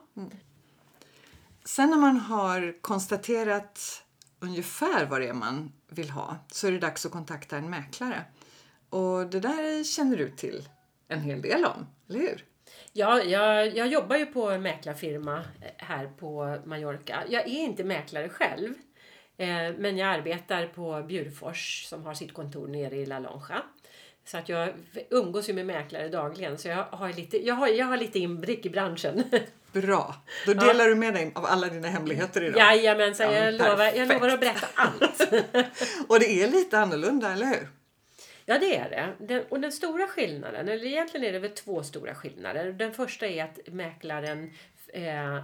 Sen 1.64 1.90
när 1.90 1.96
man 1.96 2.16
har 2.16 2.82
konstaterat 2.82 4.02
ungefär 4.42 5.06
vad 5.06 5.20
det 5.20 5.28
är 5.28 5.32
man 5.32 5.72
vill 5.88 6.10
ha 6.10 6.36
så 6.52 6.66
är 6.66 6.72
det 6.72 6.78
dags 6.78 7.06
att 7.06 7.12
kontakta 7.12 7.56
en 7.56 7.70
mäklare. 7.70 8.24
Och 8.90 9.26
det 9.26 9.40
där 9.40 9.84
känner 9.84 10.16
du 10.16 10.30
till 10.30 10.68
en 11.08 11.20
hel 11.20 11.42
del 11.42 11.64
om, 11.64 11.86
eller 12.08 12.20
hur? 12.20 12.44
Ja, 12.92 13.22
jag, 13.22 13.76
jag 13.76 13.88
jobbar 13.88 14.16
ju 14.16 14.26
på 14.26 14.50
en 14.50 14.62
mäklarfirma 14.62 15.38
eh, 15.38 15.70
här 15.76 16.06
på 16.06 16.58
Mallorca. 16.64 17.24
Jag 17.28 17.42
är 17.42 17.62
inte 17.62 17.84
mäklare 17.84 18.28
själv. 18.28 18.74
Eh, 19.36 19.72
men 19.78 19.96
jag 19.96 20.08
arbetar 20.08 20.66
på 20.66 21.02
Bjurfors 21.02 21.84
som 21.84 22.06
har 22.06 22.14
sitt 22.14 22.34
kontor 22.34 22.68
nere 22.68 22.96
i 22.96 23.06
La 23.06 23.18
Lonja. 23.18 23.62
Så 24.24 24.38
att 24.38 24.48
jag 24.48 24.72
umgås 25.10 25.48
ju 25.48 25.52
med 25.52 25.66
mäklare 25.66 26.08
dagligen. 26.08 26.58
Så 26.58 26.68
jag 26.68 26.84
har 26.84 27.12
lite, 27.12 27.46
jag 27.46 27.54
har, 27.54 27.68
jag 27.68 27.86
har 27.86 27.96
lite 27.96 28.18
inblick 28.18 28.66
i 28.66 28.70
branschen. 28.70 29.24
Bra! 29.72 30.14
Då 30.46 30.54
delar 30.54 30.88
du 30.88 30.94
med 30.94 31.14
dig 31.14 31.32
av 31.34 31.46
alla 31.46 31.68
dina 31.68 31.88
hemligheter 31.88 32.42
idag. 32.44 32.58
Jajamensan, 32.58 33.32
Ja, 33.32 33.38
jag, 33.38 33.54
lovar, 33.54 33.84
jag 33.84 34.08
lovar 34.08 34.28
att 34.28 34.40
berätta 34.40 34.66
allt. 34.74 35.20
Och 36.08 36.20
det 36.20 36.42
är 36.42 36.48
lite 36.48 36.78
annorlunda, 36.78 37.32
eller 37.32 37.46
hur? 37.46 37.68
Ja, 38.44 38.58
det 38.58 38.76
är 38.76 38.90
det. 38.90 39.26
Den, 39.26 39.44
och 39.48 39.60
den 39.60 39.72
stora 39.72 40.06
skillnaden, 40.06 40.68
eller 40.68 40.86
egentligen 40.86 41.26
är 41.26 41.32
det 41.32 41.38
väl 41.38 41.50
två 41.50 41.82
stora 41.82 42.14
skillnader. 42.14 42.72
Den 42.72 42.92
första 42.94 43.26
är 43.26 43.44
att 43.44 43.58
mäklaren 43.66 44.50
eh, 44.92 45.36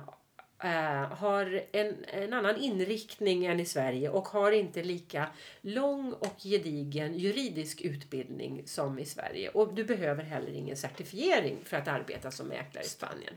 eh, 0.62 1.16
har 1.16 1.62
en, 1.72 2.04
en 2.06 2.32
annan 2.32 2.56
inriktning 2.56 3.44
än 3.44 3.60
i 3.60 3.64
Sverige 3.64 4.08
och 4.08 4.28
har 4.28 4.52
inte 4.52 4.82
lika 4.82 5.26
lång 5.60 6.12
och 6.12 6.36
gedigen 6.38 7.18
juridisk 7.18 7.80
utbildning 7.80 8.62
som 8.66 8.98
i 8.98 9.04
Sverige. 9.04 9.48
Och 9.48 9.74
du 9.74 9.84
behöver 9.84 10.22
heller 10.22 10.52
ingen 10.52 10.76
certifiering 10.76 11.56
för 11.64 11.76
att 11.76 11.88
arbeta 11.88 12.30
som 12.30 12.48
mäklare 12.48 12.84
i 12.84 12.88
Spanien. 12.88 13.34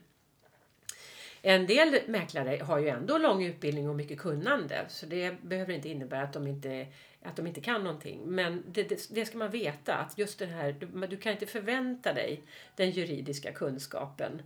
En 1.41 1.67
del 1.67 1.99
mäklare 2.07 2.63
har 2.63 2.79
ju 2.79 2.87
ändå 2.87 3.17
lång 3.17 3.43
utbildning 3.43 3.89
och 3.89 3.95
mycket 3.95 4.19
kunnande 4.19 4.85
så 4.89 5.05
det 5.05 5.41
behöver 5.41 5.73
inte 5.73 5.89
innebära 5.89 6.21
att 6.21 6.33
de 6.33 6.47
inte, 6.47 6.87
att 7.21 7.35
de 7.35 7.47
inte 7.47 7.61
kan 7.61 7.83
någonting. 7.83 8.19
Men 8.25 8.63
det, 8.67 8.83
det, 8.83 9.07
det 9.09 9.25
ska 9.25 9.37
man 9.37 9.51
veta 9.51 9.95
att 9.95 10.17
just 10.17 10.39
det 10.39 10.45
här, 10.45 10.71
du, 10.71 11.07
du 11.07 11.17
kan 11.17 11.31
inte 11.31 11.45
förvänta 11.45 12.13
dig 12.13 12.41
den 12.75 12.91
juridiska 12.91 13.51
kunskapen 13.51 14.41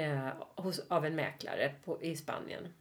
eh, 0.00 0.28
hos, 0.54 0.80
av 0.88 1.06
en 1.06 1.14
mäklare 1.14 1.74
på, 1.84 2.02
i 2.02 2.16
Spanien. 2.16 2.74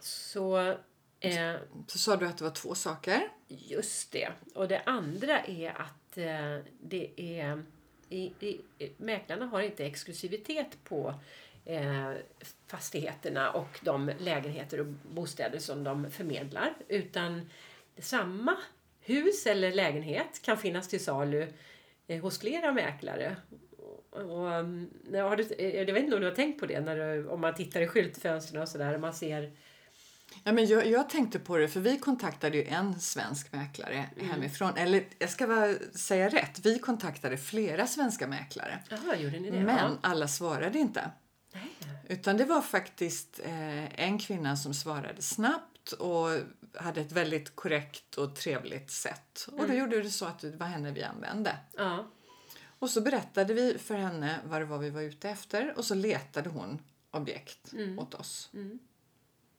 Så... 0.00 0.76
Eh, 1.20 1.54
så 1.86 1.98
sa 1.98 2.16
du 2.16 2.26
att 2.26 2.38
det 2.38 2.44
var 2.44 2.50
två 2.50 2.74
saker. 2.74 3.28
Just 3.48 4.12
det. 4.12 4.28
Och 4.54 4.68
det 4.68 4.82
andra 4.86 5.40
är 5.40 5.70
att 5.70 6.18
eh, 6.18 6.58
det 6.80 7.10
är... 7.16 7.62
I, 8.08 8.32
i, 8.40 8.60
mäklarna 8.96 9.46
har 9.46 9.60
inte 9.60 9.86
exklusivitet 9.86 10.84
på 10.84 11.14
eh, 11.64 12.12
fastigheterna 12.66 13.50
och 13.50 13.80
de 13.82 14.12
lägenheter 14.18 14.80
och 14.80 14.86
bostäder 14.86 15.58
som 15.58 15.84
de 15.84 16.10
förmedlar. 16.10 16.74
Utan 16.88 17.50
samma 17.98 18.56
hus 19.00 19.46
eller 19.46 19.72
lägenhet 19.72 20.42
kan 20.42 20.58
finnas 20.58 20.88
till 20.88 21.04
salu 21.04 21.52
eh, 22.06 22.22
hos 22.22 22.38
flera 22.40 22.72
mäklare. 22.72 23.36
Och, 24.14 24.46
um, 24.52 24.90
har 25.12 25.36
du, 25.36 25.64
jag 25.64 25.94
vet 25.94 26.04
inte 26.04 26.14
om 26.14 26.20
du 26.20 26.28
har 26.28 26.34
tänkt 26.34 26.60
på 26.60 26.66
det 26.66 26.80
när 26.80 26.96
du, 26.96 27.28
om 27.28 27.40
man 27.40 27.54
tittar 27.54 27.80
i 27.80 27.86
skyltfönstren 27.86 28.62
och 28.62 28.68
sådär. 28.68 28.98
Man 28.98 29.14
ser 29.14 29.52
Ja, 30.44 30.52
men 30.52 30.66
jag, 30.66 30.86
jag 30.86 31.10
tänkte 31.10 31.38
på 31.38 31.56
det, 31.56 31.68
för 31.68 31.80
vi 31.80 31.98
kontaktade 31.98 32.56
ju 32.56 32.64
en 32.64 33.00
svensk 33.00 33.52
mäklare 33.52 34.08
mm. 34.16 34.30
hemifrån. 34.30 34.76
Eller 34.76 35.04
jag 35.18 35.30
ska 35.30 35.46
bara 35.46 35.74
säga 35.94 36.28
rätt, 36.28 36.60
vi 36.62 36.78
kontaktade 36.78 37.36
flera 37.36 37.86
svenska 37.86 38.26
mäklare. 38.26 38.78
Aha, 38.92 39.14
gjorde 39.14 39.40
ni 39.40 39.50
det? 39.50 39.60
Men 39.60 39.76
ja. 39.76 39.98
alla 40.00 40.28
svarade 40.28 40.78
inte. 40.78 41.10
Nej. 41.52 41.70
Utan 42.08 42.36
det 42.36 42.44
var 42.44 42.62
faktiskt 42.62 43.40
eh, 43.44 44.00
en 44.00 44.18
kvinna 44.18 44.56
som 44.56 44.74
svarade 44.74 45.22
snabbt 45.22 45.92
och 45.92 46.28
hade 46.74 47.00
ett 47.00 47.12
väldigt 47.12 47.56
korrekt 47.56 48.14
och 48.14 48.36
trevligt 48.36 48.90
sätt. 48.90 49.46
Och 49.46 49.58
då 49.58 49.64
mm. 49.64 49.78
gjorde 49.78 50.02
det 50.02 50.10
så 50.10 50.24
att 50.24 50.38
det 50.38 50.56
var 50.56 50.66
henne 50.66 50.92
vi 50.92 51.02
använde. 51.02 51.56
Ja. 51.76 52.06
Och 52.84 52.90
så 52.90 53.00
berättade 53.00 53.54
vi 53.54 53.78
för 53.78 53.94
henne 53.94 54.40
vad 54.44 54.60
det 54.60 54.64
var 54.64 54.78
vi 54.78 54.90
var 54.90 55.02
ute 55.02 55.30
efter 55.30 55.74
och 55.76 55.84
så 55.84 55.94
letade 55.94 56.50
hon 56.50 56.82
objekt 57.10 57.72
mm. 57.72 57.98
åt 57.98 58.14
oss. 58.14 58.50
Mm. 58.54 58.78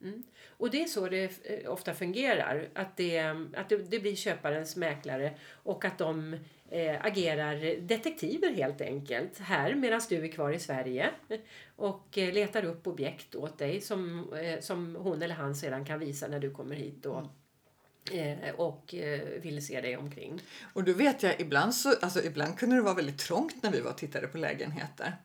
Mm. 0.02 0.24
Och 0.48 0.70
det 0.70 0.84
är 0.84 0.86
så 0.86 1.08
det 1.08 1.32
eh, 1.44 1.72
ofta 1.72 1.94
fungerar. 1.94 2.70
Att 2.74 2.98
det, 2.98 3.20
att 3.56 3.70
det, 3.70 3.78
det 3.78 4.00
blir 4.00 4.16
köparens 4.16 4.76
mäklare 4.76 5.34
och 5.52 5.86
att 5.86 5.98
de 5.98 6.34
eh, 6.70 7.06
agerar 7.06 7.82
detektiver 7.82 8.54
helt 8.54 8.82
enkelt 8.82 9.40
här 9.40 9.76
medan 9.76 10.02
du 10.10 10.24
är 10.24 10.32
kvar 10.32 10.52
i 10.52 10.60
Sverige 10.60 11.10
och 11.76 12.18
eh, 12.18 12.34
letar 12.34 12.66
upp 12.66 12.88
objekt 12.88 13.36
åt 13.36 13.58
dig 13.58 13.82
som, 13.82 14.34
eh, 14.34 14.60
som 14.60 14.96
hon 14.96 15.22
eller 15.22 15.36
han 15.36 15.56
sedan 15.56 15.86
kan 15.86 16.00
visa 16.00 16.28
när 16.28 16.40
du 16.40 16.52
kommer 16.52 16.76
hit 16.76 17.06
och, 17.06 17.20
eh, 17.20 17.28
och 18.58 18.96
eh, 18.96 19.20
vill 19.42 19.66
se 19.66 19.82
dig 19.82 19.98
omkring. 19.98 20.42
Och 20.74 20.84
då 20.84 20.94
vet 20.94 21.24
jag 21.24 21.40
ibland 21.42 21.76
så, 21.76 21.96
alltså 22.02 22.24
ibland 22.24 22.60
kunde 22.60 22.76
det 22.76 22.82
vara 22.82 22.94
väldigt 22.94 23.20
trångt 23.20 23.64
när 23.64 23.72
vi 23.72 23.82
var 23.82 23.92
och 23.92 23.98
tittade 23.98 24.28
på 24.28 24.38
lägenheter. 24.38 25.16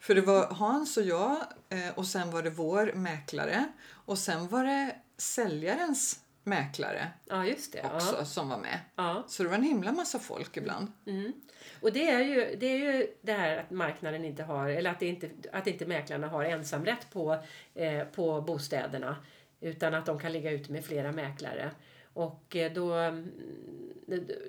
För 0.00 0.14
det 0.14 0.20
var 0.20 0.46
Hans 0.46 0.96
och 0.96 1.02
jag 1.02 1.36
eh, 1.68 1.88
och 1.94 2.06
sen 2.06 2.30
var 2.30 2.42
det 2.42 2.50
vår 2.50 2.92
mäklare 2.94 3.64
och 3.90 4.18
sen 4.18 4.48
var 4.48 4.64
det 4.64 4.96
säljarens 5.18 6.20
mäklare 6.44 7.08
ja, 7.24 7.46
just 7.46 7.72
det. 7.72 7.82
också 7.94 8.16
ja. 8.18 8.24
som 8.24 8.48
var 8.48 8.58
med. 8.58 8.80
Ja. 8.96 9.24
Så 9.28 9.42
det 9.42 9.48
var 9.48 9.56
en 9.56 9.62
himla 9.62 9.92
massa 9.92 10.18
folk 10.18 10.56
ibland. 10.56 10.92
Mm. 11.06 11.32
Och 11.80 11.92
det 11.92 12.10
är, 12.10 12.20
ju, 12.20 12.56
det 12.56 12.66
är 12.66 12.76
ju 12.76 13.06
det 13.22 13.32
här 13.32 13.56
att 13.56 13.70
marknaden 13.70 14.24
inte 14.24 14.42
har, 14.42 14.68
eller 14.68 14.90
att, 14.90 15.00
det 15.00 15.06
inte, 15.06 15.30
att 15.52 15.66
inte 15.66 15.86
mäklarna 15.86 16.28
har 16.28 16.44
ensamrätt 16.44 17.10
på, 17.12 17.42
eh, 17.74 18.04
på 18.04 18.40
bostäderna. 18.40 19.16
Utan 19.60 19.94
att 19.94 20.06
de 20.06 20.18
kan 20.18 20.32
ligga 20.32 20.50
ute 20.50 20.72
med 20.72 20.84
flera 20.84 21.12
mäklare. 21.12 21.70
Och 22.14 22.56
eh, 22.56 22.72
då, 22.72 22.94
mm, 22.94 23.30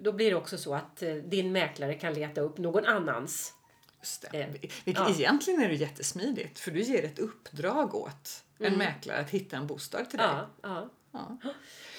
då 0.02 0.12
blir 0.12 0.30
det 0.30 0.36
också 0.36 0.58
så 0.58 0.76
att 0.76 1.02
eh, 1.02 1.14
din 1.14 1.52
mäklare 1.52 1.94
kan 1.94 2.14
leta 2.14 2.42
upp 2.42 2.58
någon 2.58 2.86
annans 2.86 3.54
Just 4.06 4.32
det. 4.32 4.42
Eh, 4.42 4.48
Vilket 4.84 5.08
ja. 5.08 5.10
Egentligen 5.10 5.62
är 5.62 5.68
det 5.68 5.76
jättesmidigt 5.76 6.60
för 6.60 6.72
du 6.72 6.82
ger 6.82 7.04
ett 7.06 7.20
uppdrag 7.20 7.96
åt 7.96 8.44
en 8.58 8.66
mm. 8.66 8.78
mäklare 8.78 9.20
att 9.20 9.30
hitta 9.30 9.58
en 9.58 9.68
bostad 9.68 10.10
till 10.10 10.20
dig. 10.20 10.28
Ja, 10.28 10.50
ja. 10.62 10.90
ja. 11.12 11.54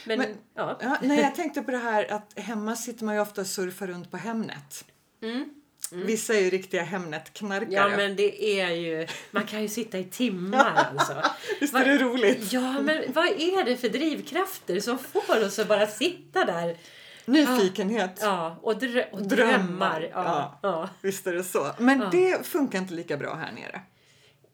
Men, 0.06 0.18
Men 0.18 0.36
ja. 0.54 0.78
ja. 0.80 0.98
nej, 1.02 1.20
jag 1.20 1.34
tänkte 1.34 1.62
på 1.62 1.70
det 1.70 1.78
här 1.78 2.12
att 2.12 2.38
hemma 2.38 2.76
sitter 2.76 3.04
man 3.04 3.14
ju 3.14 3.20
ofta 3.20 3.40
och 3.40 3.46
surfar 3.46 3.86
runt 3.86 4.10
på 4.10 4.16
Hemnet. 4.16 4.84
Mm. 5.22 5.62
Mm. 5.92 6.06
Vissa 6.06 6.34
är 6.34 6.40
ju 6.40 6.50
riktiga 6.50 6.82
Hemnet-knarkare. 6.82 7.72
Ja, 7.72 7.88
men 7.88 8.16
det 8.16 8.60
är 8.60 8.70
ju... 8.70 9.06
Man 9.30 9.46
kan 9.46 9.62
ju 9.62 9.68
sitta 9.68 9.98
i 9.98 10.04
timmar 10.04 10.86
alltså. 10.96 11.22
Visst 11.60 11.74
är 11.74 11.84
det 11.84 11.98
roligt? 11.98 12.52
Ja, 12.52 12.80
men 12.80 13.12
vad 13.12 13.26
är 13.26 13.64
det 13.64 13.76
för 13.76 13.88
drivkrafter 13.88 14.80
som 14.80 14.98
får 14.98 15.44
oss 15.44 15.58
att 15.58 15.68
bara 15.68 15.86
sitta 15.86 16.44
där 16.44 16.76
Nyfikenhet. 17.26 18.18
Ja, 18.22 18.58
och, 18.62 18.78
drö 18.78 19.04
och 19.12 19.22
drömmar. 19.22 19.56
drömmar. 19.56 20.00
Ja, 20.00 20.08
ja. 20.24 20.58
ja, 20.62 20.88
Visst 21.02 21.26
är 21.26 21.32
det 21.32 21.44
så. 21.44 21.66
Men 21.78 22.00
ja. 22.00 22.08
det 22.12 22.46
funkar 22.46 22.78
inte 22.78 22.94
lika 22.94 23.16
bra 23.16 23.34
här 23.34 23.52
nere. 23.52 23.80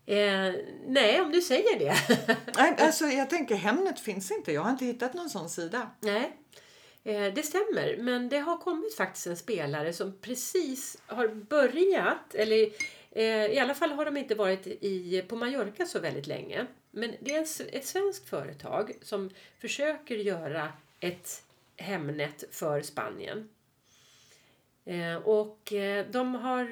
Eh, 0.07 0.55
nej, 0.87 1.21
om 1.21 1.33
du 1.33 1.41
säger 1.41 1.79
det. 1.79 1.95
nej, 2.57 2.77
alltså, 2.79 3.05
jag 3.05 3.31
tänker 3.31 3.55
Hemnet 3.55 4.01
finns 4.01 4.31
inte. 4.31 4.53
Jag 4.53 4.63
har 4.63 4.71
inte 4.71 4.85
hittat 4.85 5.15
någon 5.15 5.31
sån 5.31 5.49
sida. 5.51 5.91
Nej, 6.01 6.37
Eh, 7.05 7.35
det 7.35 7.43
stämmer. 7.43 7.97
Men 7.99 8.29
det 8.29 8.39
har 8.39 8.59
kommit 8.59 8.95
faktiskt 8.95 9.27
en 9.27 9.37
spelare 9.37 9.93
som 9.93 10.19
precis 10.21 11.03
har 11.07 11.29
börjat, 11.29 12.35
eller 12.35 12.69
eh, 13.11 13.47
i 13.47 13.59
alla 13.59 13.75
fall 13.75 13.91
har 13.91 14.05
de 14.05 14.17
inte 14.17 14.35
varit 14.35 14.67
i, 14.67 15.25
på 15.29 15.37
Mallorca 15.37 15.87
så 15.87 16.01
väldigt 16.01 16.27
länge. 16.27 16.67
Men 16.91 17.15
det 17.21 17.35
är 17.35 17.43
ett 17.73 17.87
svenskt 17.87 18.29
företag 18.29 18.93
som 19.03 19.31
försöker 19.59 20.17
göra 20.17 20.73
ett 21.01 21.43
Hemnet 21.77 22.45
för 22.51 22.83
Spanien. 22.83 23.49
Eh, 24.85 25.17
och 25.17 25.73
de, 26.11 26.35
har, 26.35 26.65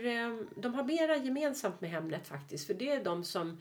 de 0.61 0.75
har 0.75 0.85
mera 0.85 1.17
gemensamt 1.17 1.81
med 1.81 1.91
Hemnet 1.91 2.27
faktiskt. 2.27 2.67
För 2.67 2.75
det 2.75 2.91
är 2.91 3.05
de 3.05 3.25
som 3.25 3.61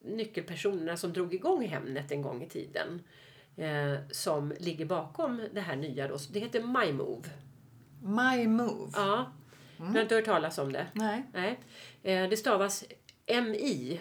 nyckelpersonerna 0.00 0.96
som 0.96 1.12
drog 1.12 1.34
igång 1.34 1.66
Hemnet 1.66 2.12
en 2.12 2.22
gång 2.22 2.42
i 2.42 2.48
tiden. 2.48 3.02
Eh, 3.56 3.94
som 4.10 4.52
ligger 4.60 4.84
bakom 4.84 5.48
det 5.52 5.60
här 5.60 5.76
nya. 5.76 6.08
Då. 6.08 6.16
Det 6.32 6.40
heter 6.40 6.60
MyMove. 6.60 7.28
MyMove? 8.02 8.90
Ja. 8.94 9.32
Mm. 9.78 9.92
Du 9.92 9.98
har 9.98 10.02
inte 10.02 10.14
hört 10.14 10.24
talas 10.24 10.58
om 10.58 10.72
det? 10.72 10.86
Nej. 10.92 11.24
Nej. 11.32 11.60
Eh, 12.02 12.28
det 12.28 12.36
stavas 12.36 12.84
M-I 13.26 14.00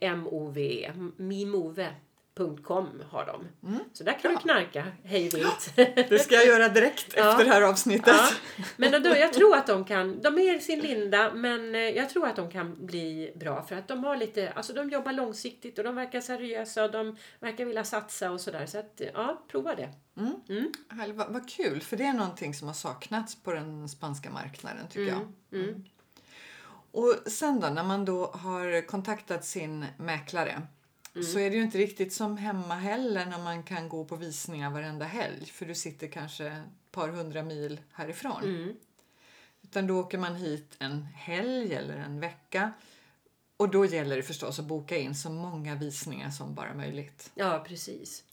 M-O-V-E. 0.00 0.92
Mimove. 1.16 1.94
.com 2.36 3.02
har 3.10 3.26
de. 3.26 3.68
Mm. 3.68 3.84
Så 3.92 4.04
där 4.04 4.12
kan 4.12 4.30
ja. 4.30 4.38
du 4.38 4.42
knarka 4.42 4.86
hej 5.04 5.28
vilt. 5.28 5.72
Det 6.10 6.18
ska 6.18 6.34
jag 6.34 6.46
göra 6.46 6.68
direkt 6.68 7.14
ja. 7.16 7.30
efter 7.30 7.44
det 7.44 7.50
här 7.50 7.62
avsnittet. 7.62 8.14
Ja. 8.16 8.64
Men 8.76 9.02
då, 9.02 9.16
jag 9.16 9.32
tror 9.32 9.56
att 9.56 9.66
de 9.66 9.84
kan, 9.84 10.20
de 10.22 10.38
är 10.38 10.56
i 10.56 10.60
sin 10.60 10.80
linda 10.80 11.34
men 11.34 11.74
eh, 11.74 11.80
jag 11.80 12.10
tror 12.10 12.26
att 12.26 12.36
de 12.36 12.50
kan 12.50 12.86
bli 12.86 13.32
bra 13.36 13.62
för 13.62 13.76
att 13.76 13.88
de 13.88 14.04
har 14.04 14.16
lite, 14.16 14.52
alltså 14.52 14.72
de 14.72 14.90
jobbar 14.90 15.12
långsiktigt 15.12 15.78
och 15.78 15.84
de 15.84 15.94
verkar 15.94 16.20
seriösa 16.20 16.84
och 16.84 16.90
de 16.90 17.16
verkar 17.40 17.64
vilja 17.64 17.84
satsa 17.84 18.30
och 18.30 18.40
sådär. 18.40 18.66
Så 18.66 18.78
att 18.78 19.00
ja, 19.14 19.42
prova 19.48 19.74
det. 19.74 19.92
Mm. 20.16 20.34
Mm. 20.48 20.72
Vad, 21.16 21.32
vad 21.32 21.50
kul, 21.50 21.80
för 21.80 21.96
det 21.96 22.04
är 22.04 22.12
någonting 22.12 22.54
som 22.54 22.68
har 22.68 22.74
saknats 22.74 23.42
på 23.42 23.52
den 23.52 23.88
spanska 23.88 24.30
marknaden 24.30 24.88
tycker 24.88 25.12
jag. 25.12 25.20
Mm. 25.52 25.68
mm. 25.68 25.84
Och 26.90 27.14
sen 27.26 27.60
då, 27.60 27.68
när 27.68 27.84
man 27.84 28.04
då 28.04 28.26
har 28.26 28.86
kontaktat 28.86 29.44
sin 29.44 29.86
mäklare 29.96 30.62
Mm. 31.14 31.26
så 31.26 31.38
är 31.38 31.50
det 31.50 31.56
ju 31.56 31.62
inte 31.62 31.78
riktigt 31.78 32.12
som 32.12 32.36
hemma 32.36 32.74
heller 32.74 33.26
när 33.26 33.38
man 33.38 33.62
kan 33.62 33.88
gå 33.88 34.04
på 34.04 34.16
visningar 34.16 34.70
varenda 34.70 35.04
helg 35.04 35.46
för 35.46 35.66
du 35.66 35.74
sitter 35.74 36.08
kanske 36.08 36.46
ett 36.46 36.90
par 36.90 37.08
hundra 37.08 37.42
mil 37.42 37.80
härifrån. 37.92 38.44
Mm. 38.44 38.76
Utan 39.62 39.86
då 39.86 40.00
åker 40.00 40.18
man 40.18 40.36
hit 40.36 40.76
en 40.78 41.02
helg 41.02 41.74
eller 41.74 41.96
en 41.96 42.20
vecka 42.20 42.72
och 43.56 43.68
då 43.68 43.84
gäller 43.86 44.16
det 44.16 44.22
förstås 44.22 44.58
att 44.58 44.64
boka 44.64 44.96
in 44.96 45.14
så 45.14 45.30
många 45.30 45.74
visningar 45.74 46.30
som 46.30 46.54
bara 46.54 46.74
möjligt. 46.74 47.30
Ja, 47.34 47.64
precis. 47.68 48.24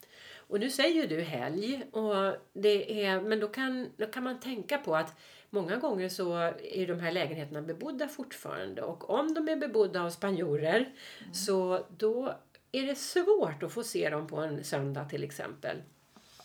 Och 0.51 0.59
nu 0.59 0.69
säger 0.69 1.07
du 1.07 1.21
helg, 1.21 1.83
och 1.91 2.35
det 2.53 3.03
är, 3.05 3.21
men 3.21 3.39
då 3.39 3.47
kan, 3.47 3.89
då 3.97 4.05
kan 4.05 4.23
man 4.23 4.39
tänka 4.39 4.77
på 4.77 4.95
att 4.95 5.19
många 5.49 5.77
gånger 5.77 6.09
så 6.09 6.33
är 6.63 6.87
de 6.87 6.99
här 6.99 7.11
lägenheterna 7.11 7.61
bebodda 7.61 8.07
fortfarande 8.07 8.81
och 8.81 9.09
om 9.09 9.33
de 9.33 9.47
är 9.49 9.55
bebodda 9.55 10.03
av 10.03 10.09
spanjorer 10.09 10.93
mm. 11.21 11.33
så 11.33 11.85
då 11.97 12.35
är 12.71 12.85
det 12.85 12.95
svårt 12.95 13.63
att 13.63 13.71
få 13.71 13.83
se 13.83 14.09
dem 14.09 14.27
på 14.27 14.37
en 14.37 14.63
söndag 14.63 15.05
till 15.05 15.23
exempel. 15.23 15.77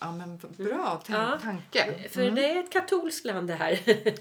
Ja, 0.00 0.12
men 0.12 0.37
v- 0.37 0.49
bra 0.56 1.02
Ja. 1.09 1.38
tanke. 1.42 2.09
För 2.11 2.30
det 2.30 2.45
är 2.50 2.61
ett 2.61 2.73
katolskt 2.73 3.25
land 3.25 3.49
det 3.49 3.54
här. 3.54 3.80
Ja. 3.87 4.12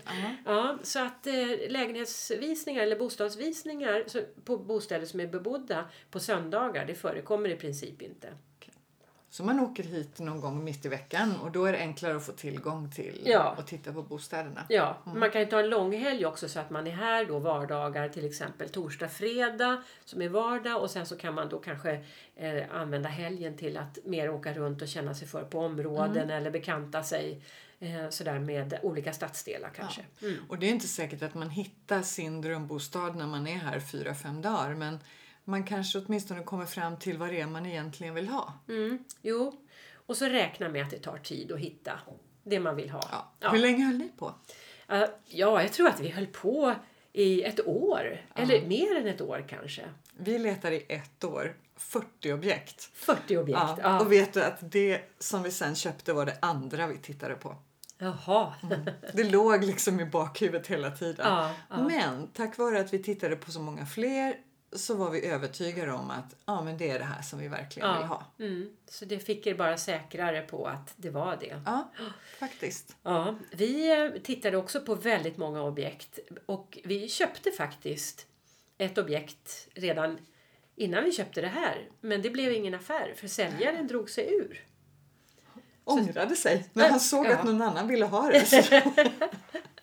ja, 0.45 0.77
så 0.83 0.99
att 0.99 1.27
eh, 1.27 1.33
lägenhetsvisningar 1.69 2.83
eller 2.83 2.95
bostadsvisningar 2.95 4.03
på 4.45 4.57
bostäder 4.57 5.05
som 5.05 5.19
är 5.19 5.27
bebodda 5.27 5.85
på 6.11 6.19
söndagar, 6.19 6.85
det 6.85 6.95
förekommer 6.95 7.49
i 7.49 7.55
princip 7.55 8.01
inte. 8.01 8.33
Så 9.35 9.43
man 9.43 9.59
åker 9.59 9.83
hit 9.83 10.19
någon 10.19 10.41
gång 10.41 10.63
mitt 10.63 10.85
i 10.85 10.89
veckan 10.89 11.35
och 11.43 11.51
då 11.51 11.65
är 11.65 11.71
det 11.71 11.77
enklare 11.77 12.15
att 12.15 12.25
få 12.25 12.31
tillgång 12.31 12.91
till 12.91 13.21
Ja. 13.25 13.55
och 13.57 13.67
titta 13.67 13.93
på 13.93 14.03
bostäderna. 14.03 14.65
Ja, 14.69 14.97
man 15.05 15.31
kan 15.31 15.41
ju 15.41 15.47
ta 15.47 15.59
en 15.59 15.69
långhelg 15.69 16.25
också 16.25 16.49
så 16.49 16.59
att 16.59 16.69
man 16.69 16.87
är 16.87 16.91
här 16.91 17.25
då 17.25 17.39
vardagar, 17.39 18.09
till 18.09 18.25
exempel 18.25 18.69
torsdag, 18.69 19.07
fredag 19.07 19.83
som 20.05 20.21
är 20.21 20.29
vardag 20.29 20.81
och 20.81 20.89
sen 20.89 21.05
så 21.05 21.17
kan 21.17 21.33
man 21.33 21.49
då 21.49 21.59
kanske 21.59 22.03
eh, 22.35 22.63
använda 22.71 23.09
helgen 23.09 23.57
till 23.57 23.77
att 23.77 23.97
mer 24.05 24.29
åka 24.29 24.53
runt 24.53 24.81
och 24.81 24.87
känna 24.87 25.13
sig 25.13 25.27
för 25.27 25.43
på 25.43 25.59
områden 25.59 26.29
eller 26.29 26.51
bekanta 26.51 27.03
sig 27.03 27.41
eh, 27.79 28.09
sådär 28.09 28.39
med 28.39 28.79
olika 28.83 29.13
stadsdelar 29.13 29.69
kanske. 29.75 30.01
Mm. 30.21 30.35
Och 30.49 30.59
det 30.59 30.65
är 30.65 30.71
inte 30.71 30.87
säkert 30.87 31.21
att 31.21 31.33
man 31.33 31.49
hittar 31.49 32.01
sin 32.01 32.41
drömbostad 32.41 33.15
när 33.15 33.27
man 33.27 33.47
är 33.47 33.57
här 33.57 33.79
fyra, 33.79 34.13
fem 34.13 34.41
dagar 34.41 34.75
men 34.75 34.99
man 35.45 35.63
kanske 35.63 35.99
åtminstone 35.99 36.43
kommer 36.43 36.65
fram 36.65 36.97
till 36.97 37.17
vad 37.17 37.29
det 37.29 37.41
är 37.41 37.47
man 37.47 37.65
egentligen 37.65 38.13
vill 38.13 38.27
ha. 38.27 38.53
Mm. 38.69 39.03
Jo, 39.21 39.61
och 40.05 40.17
så 40.17 40.25
räkna 40.25 40.69
med 40.69 40.83
att 40.83 40.89
det 40.91 40.99
tar 40.99 41.17
tid 41.17 41.51
att 41.51 41.59
hitta 41.59 41.99
det 42.43 42.59
man 42.59 42.75
vill 42.75 42.89
ha. 42.89 43.01
Ja. 43.11 43.31
Ja. 43.39 43.49
Hur 43.49 43.59
länge 43.59 43.85
höll 43.85 43.97
ni 43.97 44.11
på? 44.17 44.33
Eh, 44.87 45.03
ja, 45.25 45.61
jag 45.61 45.73
tror 45.73 45.87
att 45.87 45.99
vi 45.99 46.09
höll 46.09 46.27
på 46.27 46.75
i 47.13 47.43
ett 47.43 47.67
år, 47.67 48.21
eller 48.35 48.65
mer 48.67 48.95
än 48.95 49.07
ett 49.07 49.21
år 49.21 49.45
kanske. 49.49 49.83
Vi 50.17 50.39
letade 50.39 50.75
i 50.75 50.85
ett 50.89 51.23
år 51.23 51.55
40 51.75 52.33
objekt. 52.33 52.89
40 52.93 53.37
objekt. 53.37 53.59
Ja. 53.59 53.77
Ja. 53.81 53.99
Och 53.99 54.11
vet 54.11 54.33
du 54.33 54.43
att 54.43 54.71
det 54.71 55.01
som 55.19 55.43
vi 55.43 55.51
sen 55.51 55.75
köpte 55.75 56.13
var 56.13 56.25
det 56.25 56.37
andra 56.41 56.87
vi 56.87 56.97
tittade 56.97 57.35
på. 57.35 57.55
Jaha. 57.97 58.53
Det 59.13 59.23
låg 59.23 59.63
liksom 59.63 59.99
i 59.99 60.05
bakhuvudet 60.05 60.67
hela 60.67 60.91
tiden. 60.91 61.25
Ja, 61.29 61.53
ja. 61.69 61.87
Men 61.87 62.27
tack 62.27 62.57
vare 62.57 62.79
att 62.79 62.93
vi 62.93 63.03
tittade 63.03 63.35
på 63.35 63.51
så 63.51 63.59
många 63.59 63.85
fler 63.85 64.35
så 64.75 64.95
var 64.95 65.09
vi 65.09 65.25
övertygade 65.25 65.91
om 65.91 66.11
att 66.11 66.35
ja, 66.45 66.61
men 66.61 66.77
det 66.77 66.89
är 66.89 66.99
det 66.99 67.05
här 67.05 67.21
som 67.21 67.39
vi 67.39 67.47
verkligen 67.47 67.97
vill 67.97 68.07
ha. 68.07 68.23
Mm. 68.39 68.69
Så 68.89 69.05
det 69.05 69.19
fick 69.19 69.47
er 69.47 69.55
bara 69.55 69.77
säkrare 69.77 70.41
på 70.41 70.67
att 70.67 70.93
det 70.95 71.09
var 71.09 71.37
det. 71.41 71.61
Ja, 71.65 71.91
faktiskt. 72.39 72.95
Ja, 73.03 73.35
vi 73.51 73.91
eh, 73.91 74.21
tittade 74.21 74.57
också 74.57 74.81
på 74.81 74.95
väldigt 74.95 75.37
många 75.37 75.61
objekt 75.63 76.19
och 76.45 76.77
vi 76.83 77.09
köpte 77.09 77.51
faktiskt 77.51 78.27
ett 78.77 78.97
objekt 78.97 79.67
redan 79.73 80.17
innan 80.75 81.03
vi 81.03 81.11
köpte 81.11 81.41
det 81.41 81.47
här. 81.47 81.89
Men 82.01 82.21
det 82.21 82.29
blev 82.29 82.51
ingen 82.53 82.73
affär 82.73 83.13
för 83.17 83.27
säljaren 83.27 83.87
drog 83.87 84.09
sig 84.09 84.33
ur. 84.33 84.63
Ångrade 85.83 86.35
sig 86.35 86.69
när 86.73 86.89
han 86.89 86.99
såg 86.99 87.25
Ja. 87.25 87.35
att 87.37 87.43
någon 87.43 87.61
annan 87.61 87.87
ville 87.87 88.05
ha 88.05 88.29
det. 88.31 88.45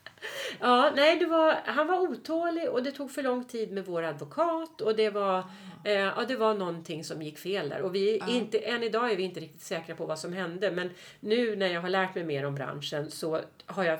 Ja, 0.61 0.93
nej, 0.97 1.19
det 1.19 1.27
var, 1.27 1.53
han 1.65 1.87
var 1.87 1.99
otålig 1.99 2.69
och 2.69 2.83
det 2.83 2.93
tog 2.93 3.11
för 3.11 3.23
lång 3.23 3.45
tid 3.45 3.73
med 3.73 3.85
vår 3.85 4.03
advokat 4.03 4.81
och 4.81 4.97
det 4.97 5.11
var, 5.11 5.39
eh, 5.85 5.93
ja, 5.93 6.25
det 6.29 6.37
var 6.37 6.55
någonting 6.55 7.05
som 7.05 7.23
gick 7.23 7.39
fel 7.39 7.69
där. 7.69 7.83
Och 7.83 7.95
vi 7.95 8.19
är 8.19 8.31
inte, 8.31 8.59
än 8.59 8.83
idag 8.83 9.13
är 9.13 9.17
vi 9.17 9.23
inte 9.23 9.41
riktigt 9.41 9.63
säkra 9.63 9.95
på 9.95 10.07
vad 10.07 10.19
som 10.19 10.33
hände 10.33 10.71
men 10.71 10.91
nu 11.21 11.57
när 11.57 11.67
jag 11.67 11.81
har 11.81 11.89
lärt 11.89 12.15
mig 12.15 12.25
mer 12.25 12.45
om 12.45 12.55
branschen 12.55 13.11
så, 13.11 13.41
har 13.67 13.85
jag, 13.85 13.99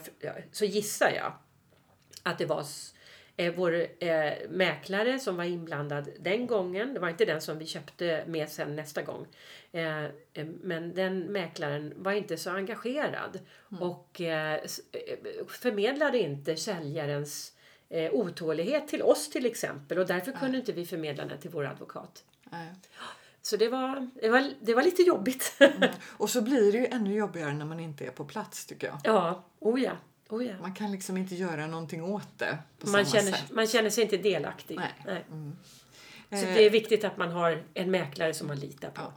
så 0.53 0.65
gissar 0.65 1.11
jag 1.11 1.33
att 2.23 2.39
det 2.39 2.47
var 2.47 2.65
eh, 3.37 3.55
vår 3.55 3.87
eh, 3.99 4.33
mäklare 4.51 5.19
som 5.19 5.37
var 5.37 5.45
inblandad 5.45 6.09
den 6.21 6.47
gången. 6.47 6.95
Det 6.95 7.01
var 7.01 7.09
inte 7.09 7.25
den 7.25 7.41
som 7.41 7.59
vi 7.59 7.67
köpte 7.67 8.25
med 8.27 8.49
sen 8.49 8.77
nästa 8.77 9.03
gång. 9.03 9.27
Eh, 9.73 10.05
eh, 10.05 10.47
men 10.63 10.95
den 10.95 11.19
mäklaren 11.19 11.93
var 11.97 12.13
inte 12.13 12.37
så 12.37 12.51
engagerad 12.51 13.41
och 13.81 14.21
eh, 14.21 14.61
förmedlade 15.49 16.19
inte 16.19 16.57
säljarens 16.57 17.53
eh, 17.89 18.13
otålighet 18.13 18.89
till 18.89 19.03
oss 19.03 19.31
till 19.31 19.47
exempel 19.47 19.99
och 19.99 20.07
därför 20.07 20.33
kunde 20.33 20.59
inte 20.59 20.73
vi 20.73 20.87
förmedla 20.87 21.25
den 21.25 21.39
till 21.39 21.51
vår 21.51 21.67
advokat. 21.67 22.25
nej. 22.51 22.73
Så 23.45 23.57
det 23.57 23.69
var, 23.69 24.11
det 24.23 24.29
var, 24.29 24.53
det 24.61 24.75
var 24.75 24.83
lite 24.83 25.03
jobbigt. 25.03 25.59
och 26.05 26.31
så 26.31 26.43
blir 26.43 26.73
det 26.73 26.79
ju 26.79 26.87
ännu 26.87 27.15
jobbigare 27.15 27.55
när 27.55 27.65
man 27.65 27.81
inte 27.81 28.07
är 28.07 28.11
på 28.11 28.25
plats 28.25 28.67
tycker 28.67 28.87
jag. 28.87 28.99
ja, 29.05 29.45
oh 29.59 29.83
ja, 29.83 29.93
oh 30.29 30.47
ja. 30.47 30.55
Man 30.61 30.75
kan 30.75 30.93
liksom 30.93 31.17
inte 31.17 31.35
göra 31.35 31.67
någonting 31.67 32.03
åt 32.03 32.39
det 32.39 32.59
på 32.79 32.89
Man 32.89 33.07
samma 33.07 33.23
känner, 33.23 33.37
sätt. 33.37 33.51
man 33.51 33.67
känner 33.67 33.91
sig 33.91 34.05
inte 34.05 34.17
delaktig. 34.17 34.81
Nej. 35.07 35.25
Så 36.31 36.37
Eh, 36.37 36.55
det 36.55 36.67
är 36.67 36.71
viktigt 36.71 37.05
att 37.05 37.17
man 37.17 37.31
har 37.31 37.63
en 37.75 37.91
mäklare 37.91 38.35
som 38.35 38.47
man 38.47 38.57
litar 38.59 38.91
på. 38.91 39.01
Ja. 39.01 39.13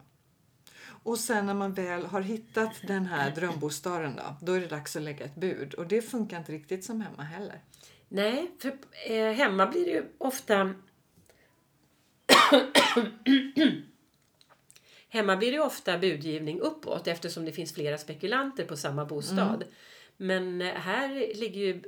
Och 1.06 1.20
sen 1.20 1.46
när 1.46 1.54
man 1.54 1.74
väl 1.74 2.06
har 2.06 2.22
hittat 2.22 2.72
den 2.88 3.06
här 3.06 3.32
drömbostaden 3.32 4.15
då, 4.15 4.36
då 4.41 4.54
är 4.54 4.60
det 4.60 4.68
dags 4.68 4.96
att 4.96 5.02
lägga 5.02 5.26
ett 5.26 5.36
bud. 5.36 5.74
Och 5.74 5.88
det 5.88 6.02
funkar 6.02 6.38
inte 6.38 6.52
riktigt 6.52 6.84
som 6.84 7.02
hemma 7.02 7.24
heller. 7.24 7.60
Nej, 8.10 8.52
för 8.60 8.78
eh, 9.08 9.32
hemma 9.32 9.68
blir 9.68 9.86
det 9.86 9.91
ju 9.91 10.04
ofta... 10.18 10.74
hemma 15.10 15.38
blir 15.38 15.52
det 15.52 15.60
ofta 15.60 15.98
budgivning 15.98 16.60
uppåt 16.60 17.08
eftersom 17.08 17.46
det 17.46 17.52
finns 17.52 17.74
flera 17.74 17.98
spekulanter 17.98 18.65
på 18.65 18.78
samma 18.78 19.06
bostad. 19.06 19.63
Men 20.18 20.62
eh, 20.62 20.74
här 20.74 21.34
ligger 21.36 21.62
ju 21.62 21.82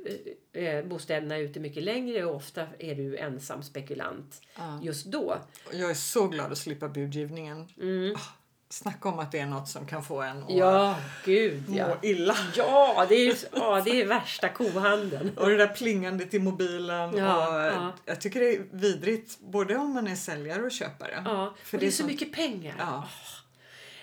eh, 0.52 0.64
eh, 0.64 0.84
bostäderna 0.84 1.38
ute 1.38 1.60
mycket 1.60 1.82
längre 1.82 2.24
och 2.24 2.36
ofta 2.36 2.66
är 2.78 2.94
du 2.94 3.16
ensam 3.16 3.62
spekulant 3.62 4.40
Ja. 4.56 4.80
just 4.82 5.06
då. 5.06 5.38
Jag 5.72 5.90
är 5.90 5.94
så 5.94 6.28
glad 6.28 6.52
att 6.52 6.58
slippa 6.58 6.88
budgivningen. 6.88 7.68
Ah, 8.16 8.20
snacka 8.68 9.08
om 9.08 9.18
att 9.18 9.32
det 9.32 9.38
är 9.38 9.46
något 9.46 9.68
som 9.68 9.86
kan 9.86 10.04
få 10.04 10.22
en 10.22 10.42
att 10.42 10.50
Ja, 10.50 10.96
gud 11.24 11.68
må 11.68 11.76
ja. 11.78 11.96
illa. 12.02 12.36
Ja, 12.56 13.06
det 13.08 13.14
är 13.14 13.24
ju 13.24 13.34
ja, 13.54 13.82
det 13.84 14.02
är 14.02 14.06
värsta 14.06 14.48
kohandeln. 14.48 15.30
Och 15.36 15.48
det 15.48 15.56
där 15.56 15.68
plingandet 15.68 16.34
i 16.34 16.38
mobilen. 16.38 17.16
Ja, 17.16 17.48
och 17.58 17.66
ja. 17.66 17.92
Jag 18.04 18.20
tycker 18.20 18.40
det 18.40 18.54
är 18.56 18.62
vidrigt 18.70 19.40
både 19.40 19.76
om 19.76 19.92
man 19.94 20.06
är 20.06 20.14
säljare 20.16 20.62
och 20.62 20.72
köpare. 20.72 21.22
Ja, 21.24 21.54
För 21.64 21.76
och 21.76 21.80
det 21.80 21.86
är 21.86 21.90
så 21.90 21.96
sånt- 21.96 22.10
mycket 22.10 22.32
pengar. 22.32 22.74
Ja. 22.78 23.08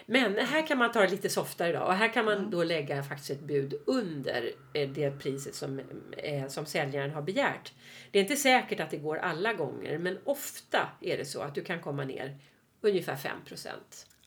Men 0.07 0.35
här 0.37 0.67
kan 0.67 0.77
man 0.77 0.91
ta 0.91 1.01
det 1.01 1.07
lite 1.07 1.29
softare 1.29 1.71
då. 1.73 1.79
Och 1.79 1.93
här 1.93 2.13
kan 2.13 2.25
man 2.25 2.49
då 2.49 2.63
lägga 2.63 3.03
faktiskt 3.03 3.29
ett 3.29 3.39
bud 3.41 3.73
under 3.87 4.51
eh, 4.73 4.89
det 4.89 5.11
priset 5.19 5.55
som, 5.55 5.79
eh, 6.17 6.47
som 6.47 6.65
säljaren 6.65 7.11
har 7.11 7.21
begärt. 7.21 7.73
Det 8.11 8.19
är 8.19 8.23
inte 8.23 8.35
säkert 8.35 8.79
att 8.79 8.89
det 8.91 8.97
går 8.97 9.17
alla 9.17 9.53
gånger, 9.53 9.97
men 9.97 10.17
ofta 10.23 10.89
är 11.01 11.17
det 11.17 11.25
så 11.25 11.41
att 11.41 11.55
du 11.55 11.63
kan 11.63 11.79
komma 11.81 12.03
ner 12.03 12.37
ungefär 12.81 13.15
5 13.15 13.37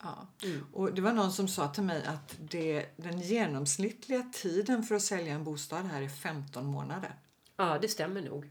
Ja. 0.02 0.26
Mm. 0.44 0.66
Och 0.72 0.94
det 0.94 1.02
var 1.02 1.12
någon 1.12 1.32
som 1.32 1.48
sa 1.48 1.68
till 1.68 1.82
mig 1.82 2.04
att 2.06 2.36
det, 2.38 2.86
den 2.96 3.20
genomsnittliga 3.20 4.22
tiden 4.32 4.82
för 4.82 4.94
att 4.94 5.02
sälja 5.02 5.34
en 5.34 5.44
bostad 5.44 5.84
här 5.84 6.02
är 6.02 6.08
15 6.08 6.66
månader. 6.66 7.14
Ja, 7.56 7.78
det 7.82 7.88
stämmer 7.88 8.22
nog. 8.22 8.50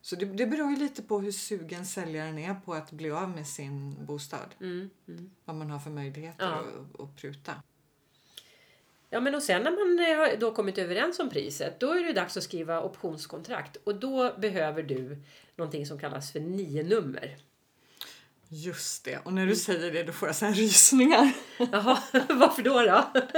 Så 0.00 0.16
det, 0.16 0.24
det 0.24 0.46
beror 0.46 0.70
ju 0.70 0.76
lite 0.76 1.02
på 1.02 1.20
hur 1.20 1.32
sugen 1.32 1.86
säljaren 1.86 2.38
är 2.38 2.54
på 2.54 2.74
att 2.74 2.90
bli 2.92 3.10
av 3.10 3.30
med 3.30 3.46
sin 3.46 4.06
bostad. 4.06 4.54
Mm, 4.60 4.90
mm. 5.08 5.30
Vad 5.44 5.56
man 5.56 5.70
har 5.70 5.78
för 5.78 5.90
möjligheter 5.90 6.44
Ja. 6.46 6.64
att, 6.94 7.00
att 7.00 7.16
pruta. 7.16 7.52
Ja, 9.10 9.20
men 9.20 9.34
och 9.34 9.42
sen 9.42 9.62
när 9.62 9.70
man 9.70 10.06
eh, 10.06 10.18
har 10.18 10.36
då 10.40 10.54
kommit 10.54 10.78
överens 10.78 11.18
om 11.18 11.30
priset, 11.30 11.80
då 11.80 11.90
är 11.90 12.04
det 12.04 12.12
dags 12.12 12.36
att 12.36 12.42
skriva 12.42 12.82
optionskontrakt. 12.82 13.76
Och 13.84 13.94
då 13.94 14.34
behöver 14.38 14.82
du 14.82 15.22
någonting 15.56 15.86
som 15.86 15.98
kallas 15.98 16.32
för 16.32 16.40
nio 16.40 16.82
nummer. 16.82 17.36
Just 18.48 19.04
det. 19.04 19.18
Och 19.24 19.32
när 19.32 19.46
du 19.46 19.56
säger 19.56 19.92
det 19.92 20.02
då 20.02 20.12
får 20.12 20.28
jag 20.28 20.34
här 20.34 20.52
rysningar. 20.54 21.32
Jaha, 21.72 21.98
varför 22.28 22.62
då? 22.62 22.80
då? 22.80 23.04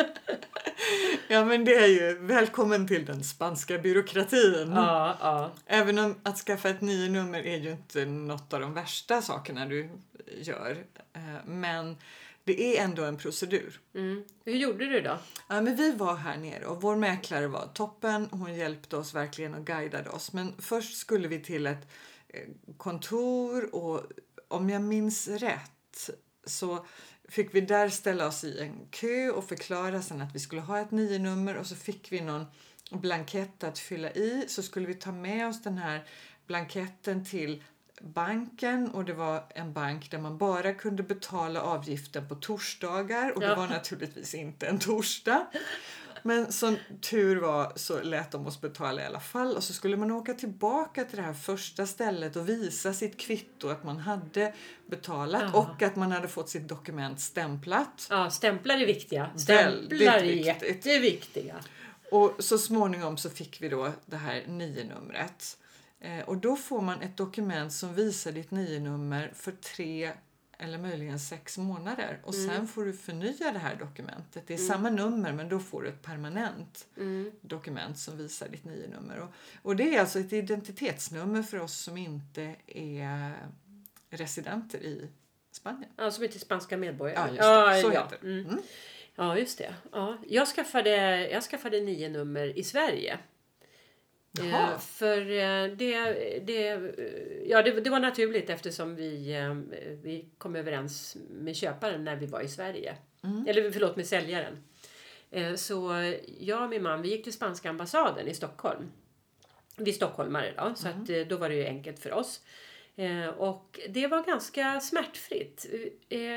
Ja 1.28 1.44
men 1.44 1.64
det 1.64 1.74
är 1.74 1.86
ju 1.86 2.18
välkommen 2.18 2.88
till 2.88 3.04
den 3.04 3.24
spanska 3.24 3.78
byråkratin. 3.78 4.72
Ja, 4.74 5.16
ja. 5.20 5.52
Även 5.66 5.98
om 5.98 6.14
att 6.22 6.38
skaffa 6.38 6.68
ett 6.68 6.80
nio 6.80 7.08
nummer 7.10 7.38
är 7.46 7.56
ju 7.56 7.70
inte 7.70 8.04
något 8.04 8.52
av 8.52 8.60
de 8.60 8.74
värsta 8.74 9.22
sakerna 9.22 9.66
du 9.66 9.90
gör. 10.40 10.84
Eh, 11.12 11.20
Men 11.46 11.96
det 12.44 12.78
är 12.78 12.84
ändå 12.84 13.04
en 13.04 13.16
procedur. 13.16 13.80
Mm. 13.94 14.24
Hur 14.44 14.52
gjorde 14.56 14.86
du 14.86 15.00
då? 15.00 15.18
Ja, 15.48 15.60
men 15.60 15.76
vi 15.76 15.92
var 15.92 16.14
här 16.16 16.36
nere 16.36 16.66
och 16.66 16.82
vår 16.82 16.96
mäklare 16.96 17.46
var 17.46 17.66
toppen. 17.66 18.28
Hon 18.30 18.54
hjälpte 18.54 18.96
oss 18.96 19.14
verkligen 19.14 19.54
och 19.54 19.64
guidade 19.66 20.10
oss. 20.10 20.32
Men 20.32 20.52
först 20.58 20.96
skulle 20.96 21.28
vi 21.28 21.40
till 21.40 21.66
ett 21.66 21.88
eh, 22.28 22.40
kontor 22.76 23.74
och 23.74 24.02
om 24.48 24.70
jag 24.70 24.82
minns 24.82 25.28
rätt 25.28 26.10
så 26.46 26.86
fick 27.28 27.54
vi 27.54 27.60
där 27.60 27.88
ställa 27.88 28.26
oss 28.26 28.44
i 28.44 28.60
en 28.60 28.86
kö 28.90 29.30
och 29.30 29.48
förklara 29.48 30.02
sen 30.02 30.20
att 30.20 30.34
vi 30.34 30.38
skulle 30.38 30.60
ha 30.62 30.78
ett 30.80 30.90
nio 30.90 31.18
nummer 31.18 31.56
och 31.56 31.66
så 31.66 31.74
fick 31.76 32.12
vi 32.12 32.20
någon 32.20 32.46
blankett 32.90 33.64
att 33.64 33.78
fylla 33.78 34.10
i 34.10 34.44
så 34.48 34.62
skulle 34.62 34.86
vi 34.86 34.94
ta 34.94 35.12
med 35.12 35.48
oss 35.48 35.62
den 35.62 35.78
här 35.78 36.04
blanketten 36.46 37.24
till 37.24 37.62
banken 38.00 38.90
och 38.90 39.04
det 39.04 39.12
var 39.12 39.44
en 39.54 39.72
bank 39.72 40.10
där 40.10 40.18
man 40.18 40.38
bara 40.38 40.74
kunde 40.74 41.02
betala 41.02 41.60
avgiften 41.62 42.28
på 42.28 42.34
torsdagar 42.34 43.32
och 43.32 43.40
det 43.40 43.46
Ja. 43.46 43.54
var 43.54 43.68
naturligtvis 43.68 44.34
inte 44.34 44.66
en 44.66 44.78
torsdag. 44.78 45.46
Men 46.26 46.52
som 46.52 46.76
tur 47.00 47.36
var 47.36 47.72
så 47.76 48.02
lät 48.02 48.30
de 48.30 48.46
oss 48.46 48.60
betala 48.60 49.02
i 49.02 49.04
alla 49.04 49.20
fall 49.20 49.56
och 49.56 49.64
så 49.64 49.72
skulle 49.72 49.96
man 49.96 50.10
åka 50.10 50.34
tillbaka 50.34 51.04
till 51.04 51.16
det 51.16 51.22
här 51.22 51.32
första 51.32 51.86
stället 51.86 52.36
och 52.36 52.48
visa 52.48 52.92
sitt 52.92 53.16
kvitto 53.20 53.68
att 53.68 53.84
man 53.84 53.96
hade 53.98 54.54
betalat 54.86 55.42
Ja. 55.52 55.58
och 55.58 55.82
att 55.82 55.96
man 55.96 56.12
hade 56.12 56.28
fått 56.28 56.48
sitt 56.48 56.68
dokument 56.68 57.20
stämplat. 57.20 58.06
Ja, 58.10 58.30
stämplar 58.30 58.74
är 58.74 58.86
viktiga. 58.86 59.22
Väldigt 59.22 59.42
Stämplar 59.42 60.14
är 60.18 60.22
jätteviktiga. 60.22 61.54
Och 62.10 62.32
så 62.38 62.58
småningom 62.58 63.16
så 63.16 63.30
fick 63.30 63.62
vi 63.62 63.68
då 63.68 63.92
det 64.06 64.16
här 64.16 64.44
nio-numret. 64.46 65.58
Eh, 66.00 66.20
och 66.24 66.36
då 66.36 66.56
får 66.56 66.80
man 66.80 67.00
ett 67.02 67.16
dokument 67.16 67.72
som 67.72 67.94
visar 67.94 68.32
ditt 68.32 68.50
nio-nummer 68.50 69.32
för 69.34 69.52
tre 69.52 70.12
eller 70.58 70.78
möjligen 70.78 71.20
sex 71.20 71.58
månader. 71.58 72.20
Och 72.24 72.34
sen 72.34 72.68
får 72.68 72.84
du 72.84 72.92
förnya 72.92 73.52
det 73.52 73.58
här 73.58 73.76
dokumentet. 73.76 74.46
Det 74.46 74.54
är 74.54 74.58
samma 74.58 74.90
nummer 74.90 75.32
men 75.32 75.48
då 75.48 75.58
får 75.58 75.82
du 75.82 75.88
ett 75.88 76.02
permanent 76.02 76.86
dokument 77.40 77.98
som 77.98 78.16
visar 78.18 78.48
ditt 78.48 78.64
nio-nummer. 78.64 79.18
Och, 79.18 79.30
och 79.62 79.76
det 79.76 79.96
är 79.96 80.00
alltså 80.00 80.18
ett 80.18 80.32
identitetsnummer 80.32 81.42
för 81.42 81.60
oss 81.60 81.76
som 81.78 81.96
inte 81.96 82.56
är 82.66 83.32
residenter 84.10 84.78
i 84.78 85.08
Spanien. 85.52 85.90
Ja, 85.96 86.10
som 86.10 86.24
inte 86.24 86.36
är 86.36 86.40
spanska 86.40 86.76
medborgare. 86.76 87.36
Ja, 87.36 87.74
just 87.74 87.82
det. 87.84 87.90
Så 87.90 87.94
ja. 87.94 88.04
heter 88.04 88.18
det. 88.20 88.32
Mm. 88.32 88.62
Ja, 89.14 89.38
just 89.38 89.58
det. 89.58 89.74
Ja. 89.92 90.18
Jag, 90.28 90.48
skaffade, 90.48 91.28
jag 91.28 91.42
skaffade 91.42 91.80
nio 91.80 92.08
nummer 92.08 92.58
i 92.58 92.64
Sverige. 92.64 93.18
Eh, 94.44 94.78
för 94.78 95.18
eh, 95.20 95.76
det, 95.76 96.10
det, 96.40 96.80
ja, 97.46 97.62
det, 97.62 97.80
det 97.80 97.90
var 97.90 98.00
naturligt 98.00 98.50
eftersom 98.50 98.94
vi, 98.96 99.34
eh, 99.34 99.54
vi 100.02 100.28
kom 100.38 100.56
överens 100.56 101.16
med 101.30 101.56
köparen 101.56 102.04
när 102.04 102.16
vi 102.16 102.26
var 102.26 102.40
i 102.40 102.48
Sverige. 102.48 102.96
Eller 103.46 103.70
förlåt, 103.70 103.96
med 103.96 104.06
säljaren. 104.06 104.64
Eh, 105.30 105.54
Så 105.54 105.92
jag 106.38 106.62
och 106.62 106.70
min 106.70 106.82
man 106.82 107.02
vi 107.02 107.08
gick 107.08 107.24
till 107.24 107.32
spanska 107.32 107.70
ambassaden 107.70 108.28
i 108.28 108.34
Stockholm. 108.34 108.92
Vi 109.76 109.90
är 109.90 109.94
stockholmare 109.94 110.54
då, 110.56 110.72
så 110.76 110.88
att, 110.88 111.08
eh, 111.10 111.20
då 111.28 111.36
var 111.36 111.48
det 111.48 111.54
ju 111.54 111.64
enkelt 111.66 111.98
för 111.98 112.12
oss. 112.12 112.40
Och 113.36 113.80
det 113.88 114.06
var 114.06 114.24
ganska 114.24 114.80
smärtfritt. 114.80 115.66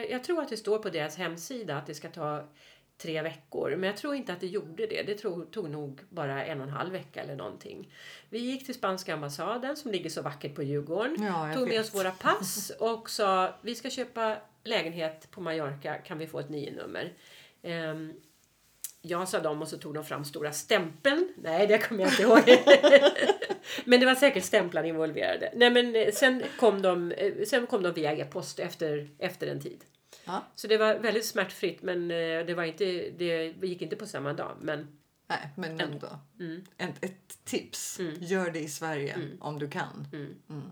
Jag 0.09 0.23
tror 0.23 0.41
att 0.41 0.49
det 0.49 0.57
står 0.57 0.79
på 0.79 0.89
deras 0.89 1.17
hemsida 1.17 1.77
att 1.77 1.87
det 1.87 1.93
ska 1.93 2.09
ta 2.09 2.43
tre 3.01 3.21
veckor. 3.21 3.75
Men 3.75 3.83
jag 3.83 3.97
tror 3.97 4.15
inte 4.15 4.33
att 4.33 4.39
det 4.39 4.47
gjorde 4.47 4.87
det. 4.87 5.03
Det 5.03 5.15
tog, 5.15 5.51
tog 5.51 5.69
nog 5.69 6.01
bara 6.09 6.45
en 6.45 6.61
och 6.61 6.67
en 6.67 6.73
halv 6.73 6.91
vecka 6.91 7.21
eller 7.21 7.35
någonting. 7.35 7.93
Vi 8.29 8.39
gick 8.39 8.65
till 8.65 8.75
spanska 8.75 9.13
ambassaden 9.13 9.77
som 9.77 9.91
ligger 9.91 10.09
så 10.09 10.21
vackert 10.21 10.55
på 10.55 10.63
Djurgården. 10.63 11.15
Ja, 11.19 11.53
tog 11.53 11.67
med 11.67 11.77
vet. 11.77 11.85
oss 11.85 11.95
våra 11.95 12.11
pass 12.11 12.71
och 12.79 13.09
sa 13.09 13.53
vi 13.61 13.75
ska 13.75 13.89
köpa 13.89 14.37
lägenhet 14.63 15.31
på 15.31 15.41
Mallorca. 15.41 15.93
Kan 15.93 16.17
vi 16.17 16.27
få 16.27 16.39
ett 16.39 16.49
nio-nummer? 16.49 17.13
Ehm, 17.63 18.13
Ja, 19.01 19.25
sa 19.25 19.39
de 19.39 19.61
och 19.61 19.67
så 19.67 19.77
tog 19.77 19.93
de 19.93 20.05
fram 20.05 20.25
stora 20.25 20.51
stämpeln. 20.51 21.33
Nej, 21.37 21.67
det 21.67 21.77
kommer 21.77 22.03
jag 22.03 22.11
inte 22.13 22.21
ihåg. 22.21 22.39
men 23.85 23.99
det 23.99 24.05
var 24.05 24.15
säkert 24.15 24.43
stämplar 24.43 24.83
involverade. 24.83 25.51
Nej, 25.55 25.69
men 25.69 25.95
eh, 25.95 26.11
sen 26.11 26.43
kom 26.59 26.81
de, 26.81 27.11
eh, 27.11 27.33
sen 27.47 27.67
kom 27.67 27.83
de 27.83 27.93
via 27.93 28.13
e-post 28.13 28.59
efter, 28.59 29.09
efter 29.19 29.47
en 29.47 29.61
tid. 29.61 29.83
Ja. 30.31 30.43
Så 30.55 30.67
det 30.67 30.77
var 30.77 30.95
väldigt 30.95 31.25
smärtfritt 31.25 31.81
men 31.81 32.11
eh, 32.11 32.45
det, 32.45 32.53
var 32.55 32.63
inte, 32.63 32.85
det 33.17 33.53
gick 33.67 33.81
inte 33.81 33.95
på 33.95 34.05
samma 34.05 34.33
dag. 34.33 34.57
Men 34.61 34.87
Nej, 35.27 35.49
men 35.55 35.79
ändå. 35.79 36.07
Mm. 36.39 36.63
Ett, 36.77 37.03
ett 37.03 37.45
tips. 37.45 37.99
Gör 38.19 38.51
det 38.51 38.59
i 38.59 38.69
Sverige 38.69 39.17
om 39.39 39.59
du 39.59 39.69
kan. 39.69 40.07
Mm. 40.13 40.63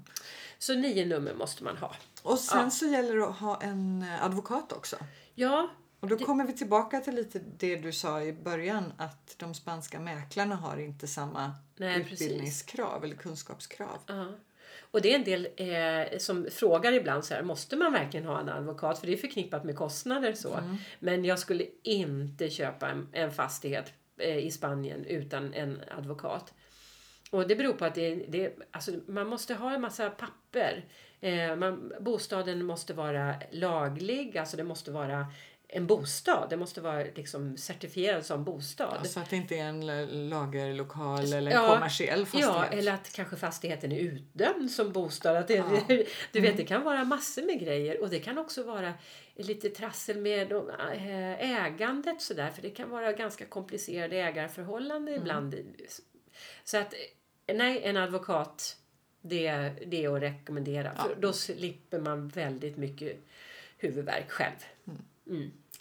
Så 0.58 0.74
nio 0.76 1.06
nummer 1.06 1.34
måste 1.34 1.63
man 1.63 1.78
ha. 1.78 1.96
Och 2.24 2.39
sen 2.39 2.63
Ja. 2.63 2.70
så 2.70 2.86
gäller 2.86 3.15
det 3.17 3.28
att 3.28 3.38
ha 3.38 3.62
en 3.62 4.02
eh, 4.02 4.26
advokat 4.26 4.72
också. 4.72 4.96
Ja, 5.36 5.70
Och 6.00 6.08
då 6.08 6.17
kommer 6.17 6.48
vi 6.48 6.54
tillbaka 6.54 7.00
till 7.00 7.15
lite 7.15 7.39
det 7.58 7.76
du 7.76 7.91
sa 7.91 8.22
i 8.22 8.34
början 8.34 8.93
att 8.98 9.36
de 9.38 9.54
spanska 9.54 10.00
mäklarna 10.00 10.56
har 10.56 10.78
inte 10.78 11.08
samma 11.08 11.52
Nej, 11.76 12.04
precis. 12.04 12.22
utbildningskrav 12.22 13.04
eller 13.04 13.15
kunskapskrav. 13.15 14.00
Ja. 14.08 14.28
Och 14.91 15.02
det 15.02 15.12
är 15.12 15.15
en 15.15 15.23
del 15.23 15.47
eh, 15.56 16.17
som 16.17 16.47
frågar 16.52 16.93
ibland 16.93 17.26
så 17.26 17.34
här, 17.34 17.43
måste 17.43 17.76
man 17.76 17.93
verkligen 17.93 18.26
ha 18.26 18.39
en 18.39 18.50
advokat? 18.50 19.00
För 19.00 19.08
det 19.08 19.13
är 19.13 19.17
förknippat 19.17 19.63
med 19.63 19.76
kostnader 19.76 20.34
så. 20.34 20.60
Men 21.00 21.26
jag 21.26 21.39
skulle 21.39 21.65
inte 21.84 22.50
köpa 22.50 22.89
en, 22.89 23.08
en 23.13 23.32
fastighet 23.32 23.93
eh, 24.17 24.38
i 24.38 24.52
Spanien 24.52 25.06
utan 25.06 25.54
en 25.54 25.82
advokat. 25.97 26.54
Och 27.32 27.47
det 27.47 27.56
beror 27.56 27.73
på 27.73 27.86
att 27.86 27.95
det, 27.95 28.15
det, 28.15 28.60
alltså 28.71 28.91
man 29.08 29.28
måste 29.28 29.54
ha 29.54 29.73
en 29.73 29.82
massa 29.82 30.10
papper. 30.10 30.86
Eh, 31.19 31.56
man, 31.56 31.93
bostaden 32.00 32.65
måste 32.65 32.93
vara 32.93 33.36
laglig, 33.52 34.38
alltså 34.38 34.58
det 34.58 34.63
måste 34.63 34.91
vara 34.91 35.26
en 35.69 35.88
bostad. 35.88 36.49
Det 36.49 36.58
måste 36.58 36.82
vara 36.82 37.03
liksom 37.15 37.58
certifierad 37.58 38.25
som 38.25 38.43
bostad. 38.43 39.08
Så 39.08 39.19
att 39.19 39.30
det 39.30 39.36
inte 39.36 39.56
är 39.56 39.63
en 39.63 40.30
lagerlokal 40.30 41.34
eller 41.34 41.51
en 41.51 41.63
Ja, 41.63 41.73
kommersiell 41.73 42.25
fastighet. 42.25 42.56
Ja, 42.56 42.65
eller 42.65 42.93
att 42.93 43.13
kanske 43.13 43.36
fastigheten 43.36 43.91
är 43.91 43.99
utdömd 43.99 44.71
som 44.71 44.91
bostad. 44.91 45.38
Att 45.38 45.47
det, 45.47 45.53
Ja. 45.56 45.82
Du 46.32 46.39
vet, 46.39 46.58
det 46.58 46.63
kan 46.63 46.84
vara 46.84 47.03
massor 47.03 47.41
med 47.41 47.60
grejer 47.60 48.01
och 48.01 48.10
det 48.10 48.19
kan 48.19 48.38
också 48.38 48.63
vara 48.63 48.93
lite 49.36 49.69
trassel 49.69 50.17
med 50.17 50.51
eh, 50.51 51.65
ägandet 51.65 52.21
sådär, 52.21 52.49
för 52.49 52.62
det 52.62 52.69
kan 52.69 52.89
vara 52.89 53.13
ganska 53.13 53.45
komplicerade 53.45 54.15
ägarförhållanden 54.15 55.15
ibland. 55.15 55.56
Så 56.63 56.77
att, 56.77 56.93
nej, 57.53 57.82
en 57.84 57.97
advokat, 57.97 58.77
det, 59.21 59.51
det 59.86 60.03
är 60.03 60.15
att 60.15 60.21
rekommendera. 60.21 60.95
För 60.95 61.15
då 61.15 61.34
slipper 61.34 61.99
man 61.99 62.27
väldigt 62.27 62.77
mycket 62.77 63.17
huvudvärk 63.77 64.32
själv. 64.32 64.56
Mm. 64.88 65.01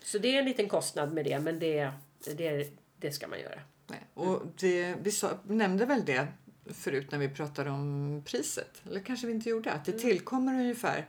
Så 0.03 0.19
det 0.19 0.35
är 0.35 0.39
en 0.39 0.45
liten 0.45 0.69
kostnad 0.69 1.13
med 1.13 1.25
det, 1.25 1.41
men 1.41 1.59
det, 1.59 1.91
det, 2.37 2.71
det 2.97 3.13
ska 3.13 3.29
man 3.29 3.41
göra. 3.41 3.61
Nej. 3.87 4.01
Och 4.15 4.43
det, 4.59 4.95
vi 5.03 5.11
sa, 5.11 5.39
nämnde 5.47 5.87
väl 5.87 6.05
det 6.05 6.27
förut 6.65 7.11
när 7.11 7.19
vi 7.19 7.29
pratade 7.29 7.71
om 7.71 8.23
priset. 8.27 8.83
Eller 8.87 9.01
kanske 9.01 9.27
vi 9.27 9.33
inte 9.33 9.49
gjorde. 9.49 9.73
Att 9.73 9.85
det 9.85 9.93
tillkommer 9.93 10.55
ungefär 10.61 11.09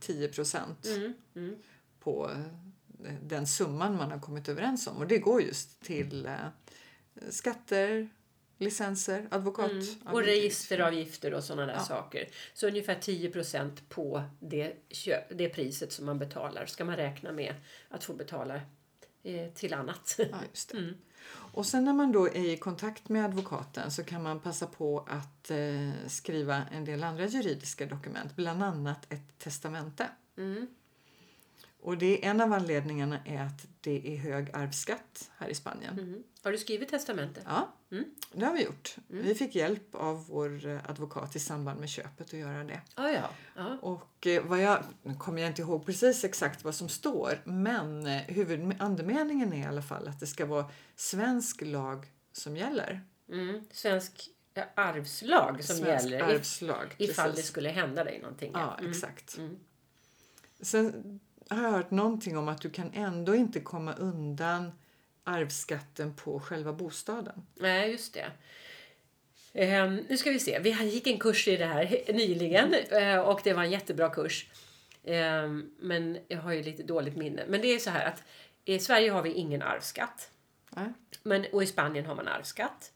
10 0.00 0.28
procent 0.28 0.86
Mm, 0.86 1.12
mm. 1.34 1.56
på 2.00 2.30
eh, 3.04 3.12
den 3.22 3.46
summan 3.46 3.96
man 3.96 4.10
har 4.10 4.18
kommit 4.18 4.48
överens 4.48 4.86
om. 4.86 4.96
Och 4.96 5.06
det 5.06 5.18
går 5.18 5.42
just 5.42 5.80
till 5.80 6.26
eh, 6.26 6.32
skatter, 7.30 8.08
licenser, 8.60 9.26
advokat. 9.30 9.70
Mm. 9.70 10.14
Och 10.14 10.22
registeravgifter 10.22 11.34
och 11.34 11.44
sådana 11.44 11.72
där 11.72 11.78
saker. 11.78 12.28
Så 12.54 12.66
ungefär 12.66 12.94
10% 12.94 13.70
på 13.88 14.22
det, 14.40 14.72
det 15.28 15.48
priset 15.48 15.92
som 15.92 16.06
man 16.06 16.18
betalar 16.18 16.66
ska 16.66 16.84
man 16.84 16.96
räkna 16.96 17.32
med 17.32 17.54
att 17.88 18.04
få 18.04 18.12
betala 18.12 18.60
eh, 19.22 19.50
till 19.54 19.74
annat. 19.74 20.14
Ja, 20.18 20.26
det. 20.72 20.94
Och 21.52 21.66
sen 21.66 21.84
när 21.84 21.92
man 21.92 22.12
då 22.12 22.26
är 22.26 22.52
i 22.52 22.56
kontakt 22.56 23.08
med 23.08 23.24
advokaten 23.24 23.90
så 23.90 24.04
kan 24.04 24.22
man 24.22 24.40
passa 24.40 24.66
på 24.66 25.06
att 25.08 25.50
eh, 25.50 25.90
skriva 26.08 26.62
en 26.72 26.84
del 26.84 27.04
andra 27.04 27.26
juridiska 27.26 27.86
dokument, 27.86 28.36
bland 28.36 28.62
annat 28.62 29.12
ett 29.12 29.38
testamente. 29.38 30.10
Mm. 30.36 30.66
Och 31.82 31.98
det 31.98 32.24
är 32.26 32.30
en 32.30 32.40
av 32.40 32.52
anledningarna 32.52 33.18
är 33.24 33.40
att 33.42 33.66
det 33.80 34.14
är 34.14 34.16
hög 34.16 34.50
arvsskatt 34.52 35.30
här 35.38 35.48
i 35.48 35.54
Spanien. 35.54 35.98
Mm. 35.98 36.22
Har 36.42 36.52
du 36.52 36.58
skrivit 36.58 36.88
testamente? 36.88 37.42
Ja, 37.46 37.72
Mm. 37.92 38.04
det 38.32 38.44
har 38.44 38.52
vi 38.52 38.64
gjort. 38.64 38.96
Vi 39.06 39.34
fick 39.34 39.54
hjälp 39.54 39.94
av 39.94 40.26
vår 40.26 40.66
eh, 40.66 40.90
advokat 40.90 41.36
i 41.36 41.38
samband 41.38 41.80
med 41.80 41.88
köpet 41.88 42.26
att 42.26 42.32
göra 42.32 42.64
det. 42.64 42.80
Ah, 42.94 43.08
ja, 43.08 43.30
ja. 43.56 43.78
Och 43.82 44.26
eh, 44.26 44.44
vad 44.44 44.60
jag, 44.62 44.84
nu 45.02 45.14
kommer 45.14 45.42
jag 45.42 45.50
inte 45.50 45.62
ihåg 45.62 45.86
precis 45.86 46.24
exakt 46.24 46.64
vad 46.64 46.74
som 46.74 46.88
står, 46.88 47.42
men 47.44 48.06
eh, 48.06 48.22
huvudandemeningen 48.22 49.52
är 49.52 49.58
i 49.60 49.64
alla 49.66 49.82
fall 49.82 50.08
att 50.08 50.20
det 50.20 50.26
ska 50.26 50.46
vara 50.46 50.70
svensk 50.96 51.62
lag 51.62 52.06
som 52.32 52.56
gäller. 52.56 53.00
Mm. 53.32 53.64
Svensk 53.72 54.28
arvslag 54.74 55.64
som 55.64 55.76
svensk 55.76 56.04
gäller 56.10 56.30
if, 56.30 56.36
arvslag. 56.38 56.94
ifall 56.98 57.34
det 57.34 57.42
skulle 57.42 57.68
hända 57.68 58.04
dig 58.04 58.20
någonting. 58.20 58.50
Ja, 58.54 58.76
Mm. 58.78 58.90
exakt. 58.90 59.36
Mm. 59.38 59.58
Sen 60.60 61.20
har 61.56 61.62
jag 61.62 61.70
hört 61.70 61.90
någonting 61.90 62.38
om 62.38 62.48
att 62.48 62.60
du 62.60 62.70
kan 62.70 62.90
ändå 62.94 63.34
inte 63.34 63.60
komma 63.60 63.94
undan 63.94 64.72
arvsskatten 65.24 66.14
på 66.14 66.40
själva 66.40 66.72
bostaden. 66.72 67.46
Nej, 67.54 67.90
just 67.90 68.14
det. 68.14 68.30
Ehm, 69.52 69.96
nu 70.08 70.16
ska 70.16 70.30
vi 70.30 70.38
se. 70.38 70.58
Vi 70.58 70.70
gick 70.70 71.06
en 71.06 71.18
kurs 71.18 71.48
i 71.48 71.56
det 71.56 71.66
här 71.66 72.12
nyligen 72.12 72.74
eh, 72.74 73.18
och 73.18 73.40
det 73.44 73.52
var 73.52 73.62
en 73.62 73.70
jättebra 73.70 74.08
kurs. 74.08 74.50
Ehm, 75.04 75.70
men 75.78 76.18
jag 76.28 76.38
har 76.38 76.52
ju 76.52 76.62
lite 76.62 76.82
dåligt 76.82 77.16
minne. 77.16 77.44
Men 77.48 77.60
det 77.60 77.68
är 77.68 77.78
så 77.78 77.90
här 77.90 78.06
att 78.06 78.22
i 78.64 78.78
Sverige 78.78 79.10
har 79.10 79.22
vi 79.22 79.32
ingen 79.32 79.62
arvsskatt. 79.62 80.30
Nej? 80.70 80.92
Men, 81.22 81.46
och 81.52 81.62
i 81.62 81.66
Spanien 81.66 82.06
har 82.06 82.14
man 82.14 82.28
arvsskatt. 82.28 82.92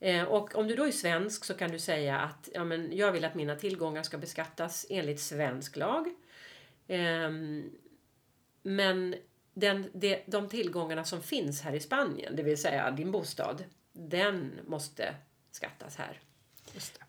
Eh, 0.00 0.24
och 0.24 0.54
om 0.54 0.68
du 0.68 0.76
då 0.76 0.86
är 0.86 0.92
svensk 0.92 1.44
så 1.44 1.54
kan 1.54 1.70
du 1.70 1.78
säga 1.78 2.18
att 2.18 2.48
ja, 2.54 2.64
men 2.64 2.96
jag 2.96 3.12
vill 3.12 3.24
att 3.24 3.34
mina 3.34 3.56
tillgångar 3.56 4.02
ska 4.02 4.18
beskattas 4.18 4.86
enligt 4.90 5.20
svensk 5.20 5.76
lag. 5.76 6.14
Men 8.62 9.14
den, 9.54 9.90
de, 9.92 10.22
de 10.26 10.48
tillgångarna 10.48 11.04
som 11.04 11.22
finns 11.22 11.60
här 11.60 11.72
i 11.72 11.80
Spanien, 11.80 12.36
det 12.36 12.42
vill 12.42 12.58
säga 12.58 12.90
din 12.90 13.10
bostad, 13.10 13.64
den 13.92 14.60
måste 14.66 15.14
skattas 15.50 15.96
här. 15.96 16.20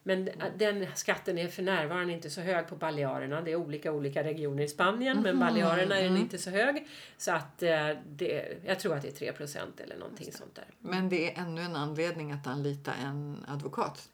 Men 0.04 0.30
den 0.58 0.88
skatten 0.96 1.38
är 1.38 1.48
för 1.48 1.64
närvarande 1.64 2.14
inte 2.14 2.30
så 2.30 2.42
hög 2.42 2.68
på 2.68 2.76
Balearerna. 2.76 3.42
Det 3.42 3.52
är 3.52 3.56
olika 3.56 3.92
olika 3.92 4.24
regioner 4.24 4.64
i 4.64 4.68
Spanien 4.68 5.22
men 5.22 5.40
Balearerna 5.40 6.00
är 6.00 6.04
den 6.04 6.18
inte 6.18 6.38
så 6.38 6.50
hög. 6.50 6.88
Så 7.18 7.32
att 7.32 7.64
eh, 7.64 7.90
det, 8.08 8.58
jag 8.66 8.80
tror 8.80 8.96
att 8.96 9.02
det 9.02 9.22
är 9.22 9.34
3% 9.34 9.58
eller 9.78 9.98
någonting 9.98 10.32
sånt 10.32 10.56
där. 10.56 10.66
Men 10.80 11.10
det 11.10 11.32
är 11.32 11.42
ännu 11.42 11.62
en 11.62 11.76
anledning 11.76 12.32
att 12.32 12.48
anlita 12.48 12.94
en 12.94 13.46
advokat. 13.48 14.10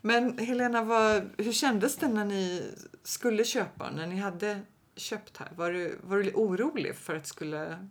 Men 0.00 0.38
Helena, 0.38 0.82
vad, 0.82 1.30
hur 1.38 1.52
kändes 1.52 1.96
det 1.96 2.08
när 2.08 2.24
ni 2.24 2.62
skulle 3.02 3.44
köpa, 3.44 3.90
när 3.90 4.06
ni 4.06 4.16
hade 4.16 4.60
köpt 4.96 5.36
här? 5.36 5.48
Var 5.56 5.70
du, 5.70 5.98
var 6.02 6.18
du 6.18 6.30
orolig 6.34 6.96
för 6.96 7.14
att 7.16 7.22
det 7.22 7.28
skulle, 7.28 7.88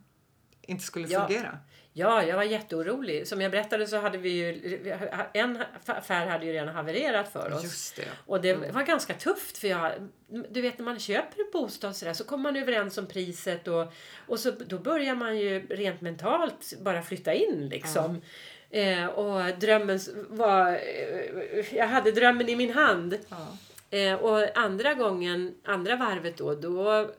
inte 0.61 0.83
skulle 0.83 1.07
Ja. 1.07 1.27
fungera? 1.27 1.57
Ja, 1.93 2.23
jag 2.23 2.35
var 2.35 2.43
jätteorolig. 2.43 3.27
Som 3.27 3.41
jag 3.41 3.51
berättade 3.51 3.87
så 3.87 3.97
hade 3.97 4.17
vi 4.17 4.29
ju, 4.29 4.93
en 5.33 5.63
affär 5.85 6.25
hade 6.27 6.45
ju 6.45 6.53
redan 6.53 6.67
havererat 6.75 7.31
för 7.31 7.53
oss. 7.53 7.63
Just 7.63 7.95
det. 7.95 8.07
Och 8.25 8.41
det 8.41 8.53
var 8.53 8.83
ganska 8.83 9.13
tufft 9.13 9.57
för 9.57 9.67
jag, 9.67 9.91
du 10.49 10.61
vet 10.61 10.77
när 10.77 10.85
man 10.85 10.99
köper 10.99 11.39
en 11.41 11.49
bostad 11.53 11.95
så, 11.95 12.05
där, 12.05 12.13
så 12.13 12.23
kommer 12.23 12.43
man 12.43 12.55
överens 12.61 12.97
om 12.97 13.07
priset 13.07 13.67
och, 13.67 13.93
och 14.27 14.39
så, 14.39 14.51
då 14.51 14.77
börjar 14.79 15.15
man 15.15 15.37
ju 15.37 15.67
rent 15.67 16.01
mentalt 16.01 16.73
bara 16.81 17.01
flytta 17.01 17.33
in 17.33 17.67
liksom. 17.71 18.21
Eh, 18.69 19.05
och 19.05 19.59
drömmen 19.59 19.99
var, 20.29 20.71
eh, 20.71 21.75
jag 21.75 21.87
hade 21.87 22.11
drömmen 22.11 22.49
i 22.49 22.55
min 22.55 22.73
hand. 22.73 23.17
Eh, 23.91 24.13
och 24.13 24.57
andra 24.57 24.93
gången, 24.93 25.55
andra 25.65 25.95
varvet 25.95 26.37
då, 26.37 26.55
då, 26.55 27.11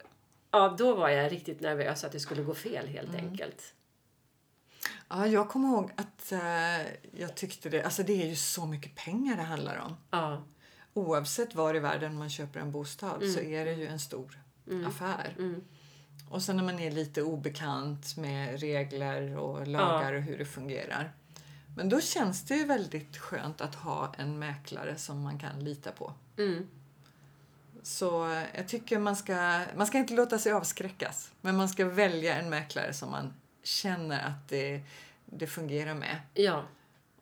ja, 0.50 0.74
då 0.78 0.94
var 0.94 1.08
jag 1.08 1.32
riktigt 1.32 1.60
nervös 1.60 2.04
att 2.04 2.12
det 2.12 2.20
skulle 2.20 2.42
gå 2.42 2.54
fel 2.54 2.86
helt 2.88 3.14
enkelt. 3.14 3.74
Ja, 5.08 5.26
jag 5.26 5.48
kommer 5.48 5.68
ihåg 5.68 5.90
att 5.96 6.32
eh, 6.32 6.86
jag 7.12 7.34
tyckte 7.36 7.68
det, 7.68 7.82
alltså 7.82 8.02
det 8.02 8.22
är 8.22 8.26
ju 8.26 8.36
så 8.36 8.66
mycket 8.66 8.94
pengar 8.94 9.36
det 9.36 9.42
handlar 9.42 9.78
om. 9.78 9.96
Ja, 10.10 10.42
Oavsett 10.94 11.54
var 11.54 11.74
i 11.74 11.78
världen 11.78 12.18
man 12.18 12.30
köper 12.30 12.60
en 12.60 12.72
bostad 12.72 13.30
så 13.34 13.40
är 13.40 13.64
det 13.64 13.72
ju 13.72 13.86
en 13.86 14.00
stor 14.00 14.38
affär. 14.86 15.34
Och 16.30 16.42
sen 16.42 16.56
när 16.56 16.64
man 16.64 16.78
är 16.78 16.90
lite 16.90 17.22
obekant 17.22 18.16
med 18.16 18.60
regler 18.60 19.36
och 19.38 19.66
lagar 19.66 20.12
och 20.12 20.22
hur 20.22 20.38
det 20.38 20.44
fungerar. 20.44 21.12
Men 21.76 21.88
då 21.88 22.00
känns 22.00 22.44
det 22.44 22.54
ju 22.56 22.64
väldigt 22.64 23.16
skönt 23.16 23.60
att 23.60 23.74
ha 23.74 24.14
en 24.18 24.38
mäklare 24.38 24.96
som 24.96 25.22
man 25.22 25.38
kan 25.38 25.64
lita 25.64 25.92
på. 25.92 26.12
mm, 26.38 26.68
Så 27.82 28.30
eh, 28.32 28.42
jag 28.54 28.68
tycker 28.68 28.98
man 28.98 29.16
ska, 29.16 29.60
man 29.76 29.86
ska 29.86 29.98
inte 29.98 30.14
låta 30.14 30.38
sig 30.38 30.52
avskräckas. 30.52 31.32
Men 31.40 31.56
man 31.56 31.68
ska 31.68 31.84
välja 31.84 32.34
en 32.36 32.50
mäklare 32.50 32.92
som 32.92 33.10
man 33.10 33.34
känner 33.62 34.26
att 34.26 34.48
det, 34.48 34.80
det 35.26 35.46
fungerar 35.46 35.94
med. 35.94 36.16
ja. 36.34 36.64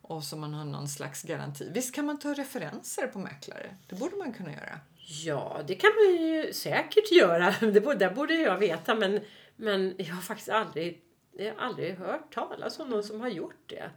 Och 0.03 0.25
som 0.25 0.41
man 0.41 0.55
har 0.55 0.65
någon 0.65 0.89
slags 0.89 1.23
garanti. 1.23 1.71
Visst 1.75 1.95
kan 1.95 2.07
man 2.07 2.19
ta 2.19 2.35
referenser 2.35 3.07
på 3.07 3.19
mäklare? 3.19 3.77
Det 3.87 3.95
borde 3.97 4.17
man 4.17 4.33
kunna 4.33 4.53
göra. 4.53 4.81
Ja, 5.25 5.61
det 5.67 5.75
kan 5.75 5.91
man 5.97 6.23
ju 6.23 6.53
säkert 6.53 7.13
göra. 7.13 7.55
Det 7.73 7.81
borde, 7.81 7.99
där 7.99 8.11
borde 8.15 8.35
jag 8.35 8.59
veta. 8.59 8.95
Men, 8.95 9.21
men 9.57 9.95
jag 9.99 10.15
har 10.15 10.23
faktiskt 10.23 10.49
aldrig, 10.49 11.01
jag 11.33 11.55
har 11.55 11.61
aldrig 11.67 11.99
hört 11.99 12.35
talas 12.35 12.79
om 12.79 12.91
någon 12.91 13.03
som 13.05 13.21
har 13.21 13.29
gjort 13.29 13.63
det. 13.67 13.91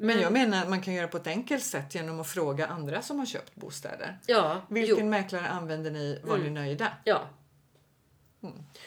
Men 0.00 0.20
jag 0.20 0.32
menar 0.32 0.62
att 0.62 0.68
man 0.68 0.80
kan 0.80 0.94
göra 0.94 1.08
på 1.08 1.16
ett 1.16 1.26
enkelt 1.26 1.64
sätt 1.64 1.94
genom 1.94 2.20
att 2.20 2.28
fråga 2.28 2.66
andra 2.66 3.02
som 3.02 3.18
har 3.18 3.26
köpt 3.26 3.54
bostäder. 3.54 4.18
Ja, 4.26 4.62
Vilken 4.68 4.98
jo, 4.98 5.06
mäklare 5.06 5.48
använder 5.48 5.90
ni? 5.90 6.20
Var 6.24 6.38
ni 6.38 6.50
nöjda? 6.50 6.92
ja. 7.04 7.28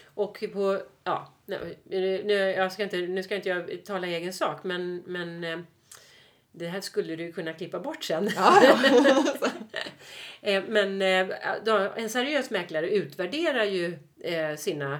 Och 0.06 0.43
på, 0.54 0.82
ja, 1.04 1.34
nu, 1.45 1.78
nu, 2.26 2.34
jag 2.34 2.71
ska 2.71 2.84
inte, 2.84 2.97
nu 2.97 3.24
ska 3.24 3.36
inte 3.36 3.50
jag 3.50 3.86
tala 3.86 4.08
i 4.08 4.15
egen 4.15 4.34
sak 4.34 4.63
men, 4.63 5.04
men 5.06 5.43
eh, 5.43 5.60
det 6.52 6.67
här 6.67 6.82
skulle 6.82 7.15
du 7.15 7.32
kunna 7.32 7.54
klippa 7.54 7.80
bort 7.80 8.04
sen. 8.04 8.30
Ja, 8.36 8.62
ja. 8.63 9.26
Eh, 10.43 10.63
Men 10.67 11.02
eh, 11.02 11.38
en 11.95 12.10
seriös 12.10 12.50
mäklare 12.50 12.89
utvärderar 12.89 13.63
ju 13.63 14.00
sina, 14.58 15.00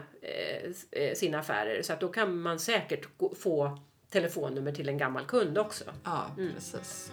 sina 1.14 1.40
affärer 1.40 1.82
så 1.82 1.94
att 1.94 2.00
då 2.00 2.08
kan 2.08 2.42
man 2.42 2.60
säkert 2.60 3.08
få 3.38 3.80
telefonnummer 4.12 4.72
till 4.72 4.90
en 4.90 4.98
gammal 4.98 5.26
kund 5.26 5.58
också. 5.58 5.84
ja 6.04 6.32
precis. 6.36 7.12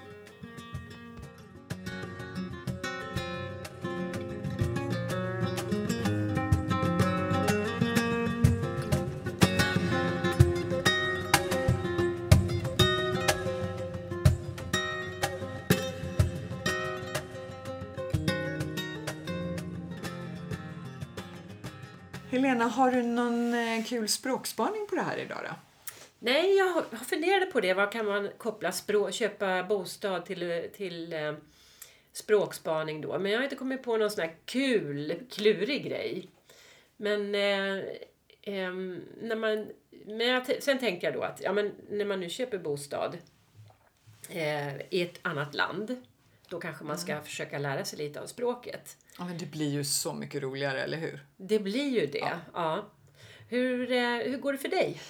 Helena, 22.31 22.65
har 22.65 22.91
du 22.91 23.03
någon 23.03 23.55
eh, 23.55 23.85
kul 23.85 24.09
språkspaning 24.09 24.87
på 24.89 24.95
det 24.95 25.03
här 25.03 25.17
idag 25.17 25.39
då? 25.43 25.67
Nej, 26.18 26.57
jag 26.57 26.64
har- 26.64 27.04
funderade 27.04 27.46
på 27.46 27.61
det. 27.61 27.74
Vad 27.74 27.92
kan 27.92 28.07
man 28.07 28.31
koppla 28.38 28.72
språk, 28.72 29.12
köpa 29.12 29.62
bostad 29.62 30.24
till, 30.26 30.68
till 30.76 31.12
eh, 31.12 31.35
språkspaning 32.12 33.00
då? 33.00 33.18
Men 33.18 33.33
jag 33.33 33.38
har 33.38 33.44
inte 33.44 33.57
kommit 33.57 33.83
på 33.83 33.96
någon 33.96 34.11
sån 34.11 34.24
här 34.24 34.35
kul, 34.44 35.22
klurig 35.31 35.85
grej. 35.85 36.28
Men, 36.96 37.35
eh, 37.35 37.85
ehm, 38.42 39.00
när 39.20 39.37
man, 39.37 39.68
men 40.07 40.26
jag, 40.26 40.62
sen 40.62 40.78
tänker 40.78 41.07
jag 41.07 41.14
då 41.14 41.22
att 41.22 41.40
ja, 41.40 41.52
men 41.52 41.72
när 41.90 42.04
man 42.04 42.20
nu 42.20 42.31
köper 42.31 42.59
bostad 42.59 43.18
eh, 44.28 44.76
i 44.90 45.02
ett 45.02 45.18
annat 45.22 45.54
land 45.54 46.02
då 46.48 46.61
kanske 46.61 46.85
man 46.85 46.98
ska 46.98 47.20
försöka 47.20 47.59
lära 47.59 47.85
sig 47.85 47.98
lite 47.98 48.20
av 48.20 48.26
språket. 48.26 48.96
Ja, 49.18 49.24
men 49.24 49.38
det 49.38 49.46
blir 49.46 49.68
ju 49.70 49.85
så 49.85 50.12
mycket 50.12 50.42
roligare, 50.42 50.83
eller 50.83 50.96
hur? 50.98 51.20
Det 51.37 51.59
blir 51.59 51.88
ju 52.00 52.07
det. 52.07 52.38
Ja. 52.54 52.87
Hur, 53.48 53.92
eh, 53.92 54.16
hur 54.16 54.38
går 54.38 54.52
det 54.52 54.59
för 54.59 54.68
dig, 54.68 55.00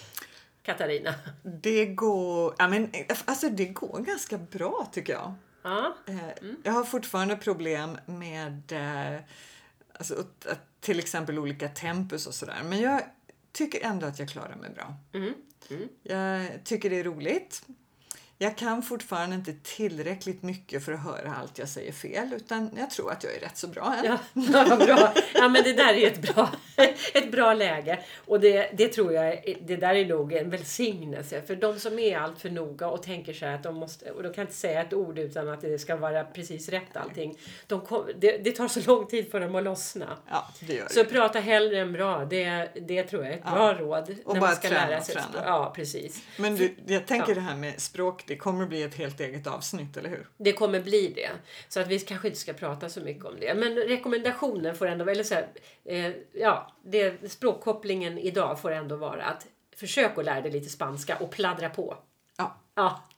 Katarina? 0.69 1.15
Det 1.43 1.87
går, 1.87 2.55
ja, 2.59 2.69
men, 2.69 2.91
alltså, 3.25 3.49
det 3.51 3.65
går 3.65 4.01
ganska 4.01 4.39
bra 4.39 4.89
tycker 4.93 5.13
jag. 5.13 5.35
Ja, 5.63 5.97
Eh, 6.07 6.15
Jag 6.65 6.73
har 6.73 6.85
fortfarande 6.85 7.37
problem 7.37 7.99
med 8.07 8.73
eh, 8.73 9.21
alltså, 9.93 10.25
till 10.81 10.99
exempel 10.99 11.39
olika 11.39 11.69
tempus 11.69 12.27
och 12.27 12.35
sådär. 12.35 12.61
Men 12.65 12.81
jag 12.81 13.03
tycker 13.53 13.87
ändå 13.87 14.07
att 14.07 14.19
jag 14.19 14.29
klarar 14.29 14.57
mig 14.57 14.71
bra. 14.71 14.95
Mm. 15.13 15.35
Mm. 15.71 15.89
Jag 16.03 16.65
tycker 16.65 16.91
det 16.91 17.01
är 17.01 17.05
roligt. 17.05 17.63
Jag 18.41 18.57
kan 18.57 18.83
fortfarande 18.83 19.37
inte 19.37 19.53
tillräckligt 19.63 20.43
mycket 20.43 20.85
för 20.85 20.93
att 20.93 21.05
höra 21.05 21.35
allt 21.41 21.59
jag 21.59 21.69
säger 21.69 21.93
fel 21.93 22.33
utan 22.37 22.71
jag 22.79 22.91
tror 22.91 23.13
att 23.13 23.25
jag 23.25 23.35
är 23.35 23.41
rätt 23.41 23.57
så 23.57 23.67
bra 23.67 23.95
än. 23.99 24.05
Ja, 24.05 24.19
ja, 24.69 24.77
bra. 24.77 25.13
Ja, 25.35 25.49
men 25.49 25.63
det 25.65 25.73
där 25.73 25.95
är 25.95 26.07
ett 26.07 26.35
bra, 26.35 26.51
ett 27.15 27.31
bra 27.33 27.55
läge. 27.55 27.99
Och 28.27 28.41
det, 28.41 28.71
det 28.79 28.89
tror 28.89 29.13
jag, 29.13 29.55
det 29.63 29.77
där 29.77 29.95
är 29.95 30.07
nog 30.07 30.33
en 30.33 30.51
välsignelse. 30.51 31.43
För 31.43 31.57
de 31.57 31.79
som 31.81 31.99
är 31.99 32.19
allt 32.19 32.41
för 32.41 32.51
noga 32.51 32.89
och 32.89 33.03
tänker 33.03 33.33
så 33.33 33.47
här 33.47 33.55
att 33.55 33.63
de 33.63 33.75
måste, 33.75 34.11
och 34.11 34.23
de 34.23 34.33
kan 34.33 34.43
inte 34.43 34.55
säga 34.57 34.83
ett 34.83 34.93
ord 34.95 35.19
utan 35.19 35.49
att 35.49 35.61
det 35.61 35.79
ska 35.79 35.97
vara 35.97 36.25
precis 36.25 36.69
rätt 36.69 36.97
allting. 36.97 37.39
De 37.67 37.81
kom, 37.81 38.07
det, 38.19 38.39
det 38.39 38.53
tar 38.53 38.69
så 38.69 38.81
lång 38.81 39.07
tid 39.07 39.31
för 39.31 39.41
dem 39.41 39.55
att 39.55 39.65
lossna. 39.65 40.17
Ja, 40.31 40.49
det 40.61 40.75
gör 40.75 40.87
Så 40.91 41.03
det. 41.03 41.09
prata 41.09 41.41
hellre 41.41 41.79
än 41.81 41.93
bra, 41.93 42.25
det, 42.25 42.69
det 42.87 43.03
tror 43.03 43.25
jag 43.25 43.33
är 43.33 43.37
ett 43.39 43.45
bra 43.45 43.75
råd. 43.75 44.17
Och 44.25 44.35
när 44.35 44.41
bara 44.41 44.51
man 44.51 44.57
ska 44.57 44.69
träna 44.69 44.87
lära 44.89 45.01
sig 45.01 45.15
träna. 45.15 45.29
Ja, 45.47 45.73
precis. 45.77 46.23
Men 46.37 46.57
du, 46.57 46.75
jag 46.87 47.07
tänker 47.07 47.29
Ja. 47.29 47.35
det 47.35 47.41
här 47.41 47.57
med 47.57 47.81
språk, 47.81 48.25
det 48.29 48.37
kommer 48.37 48.67
bli 48.67 48.83
ett 48.83 48.95
helt 48.95 49.21
eget 49.21 49.47
avsnitt, 49.47 49.97
eller 49.97 50.11
hur? 50.11 50.29
Det 50.37 50.53
kommer 50.53 50.81
bli 50.81 51.13
det. 51.17 51.31
Så 51.69 51.81
att 51.81 51.89
vi 51.89 51.99
kanske 51.99 52.29
inte 52.29 52.41
ska 52.41 52.53
prata 52.53 52.89
så 52.89 53.01
mycket 53.01 53.25
om 53.25 53.41
det. 53.41 53.55
Men 53.55 53.77
rekommendationen 53.77 54.75
får 54.75 54.87
ändå, 54.87 55.09
eller 55.09 55.25
så 55.25 55.35
här, 55.35 55.49
eh, 55.85 56.13
ja, 56.33 56.73
det, 56.85 57.33
språkkopplingen 57.33 58.19
idag 58.19 58.61
får 58.61 58.71
ändå 58.71 58.97
vara 58.97 59.25
att 59.25 59.47
försök 59.77 60.19
att 60.19 60.25
lära 60.25 60.41
dig 60.41 60.51
lite 60.51 60.69
spanska 60.69 61.17
och 61.17 61.31
pladdra 61.31 61.71
på. 61.71 61.97
Ja. 62.37 62.61
Ja, 62.75 63.09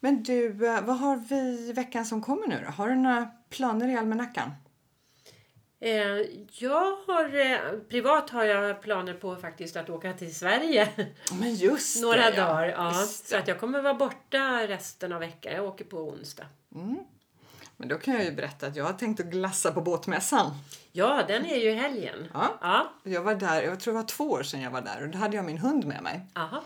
Men 0.00 0.22
du, 0.22 0.66
eh, 0.66 0.84
vad 0.84 0.98
har 0.98 1.16
vi 1.16 1.72
veckan 1.72 2.04
som 2.04 2.22
kommer 2.22 2.46
nu 2.46 2.60
då? 2.64 2.70
Har 2.70 2.88
du 2.88 2.94
några 2.94 3.30
planer 3.50 3.88
i 3.88 3.96
almanackan? 3.96 4.50
Eh, 5.80 5.90
jag 6.50 6.96
har, 7.06 7.40
eh, 7.40 7.58
privat 7.88 8.30
har 8.30 8.44
jag 8.44 8.82
planer 8.82 9.14
på 9.14 9.36
faktiskt 9.36 9.76
att 9.76 9.90
åka 9.90 10.12
till 10.12 10.34
Sverige 10.34 10.88
Men 11.40 11.54
just 11.54 12.02
några 12.02 12.30
det, 12.30 12.36
dagar. 12.36 12.66
Ja. 12.68 13.00
Just 13.00 13.28
Så 13.28 13.36
att 13.36 13.48
jag 13.48 13.60
kommer 13.60 13.82
vara 13.82 13.94
borta 13.94 14.66
resten 14.66 15.12
av 15.12 15.20
veckan. 15.20 15.52
Jag 15.52 15.64
åker 15.64 15.84
på 15.84 15.96
onsdag. 15.96 16.46
Men 17.76 17.88
då 17.88 17.98
kan 17.98 18.14
jag 18.14 18.24
ju 18.24 18.32
berätta 18.32 18.66
att 18.66 18.76
jag 18.76 18.84
har 18.84 18.92
tänkt 18.92 19.20
att 19.20 19.26
glassa 19.26 19.72
på 19.72 19.80
båtmässan. 19.80 20.50
Ja, 20.92 21.22
den 21.28 21.46
är 21.46 21.56
ju 21.56 21.70
i 21.70 21.74
helgen. 21.74 22.28
Ja. 22.34 22.58
Ja, 22.60 22.92
Jag 23.02 23.22
var 23.22 23.34
där, 23.34 23.62
jag 23.62 23.80
tror 23.80 23.94
det 23.94 24.00
var 24.00 24.06
två 24.06 24.30
år 24.30 24.42
sedan 24.42 24.60
jag 24.60 24.70
var 24.70 24.80
där 24.80 25.02
och 25.02 25.08
då 25.08 25.18
hade 25.18 25.36
jag 25.36 25.44
min 25.44 25.58
hund 25.58 25.84
med 25.86 26.02
mig. 26.02 26.20
aha. 26.34 26.62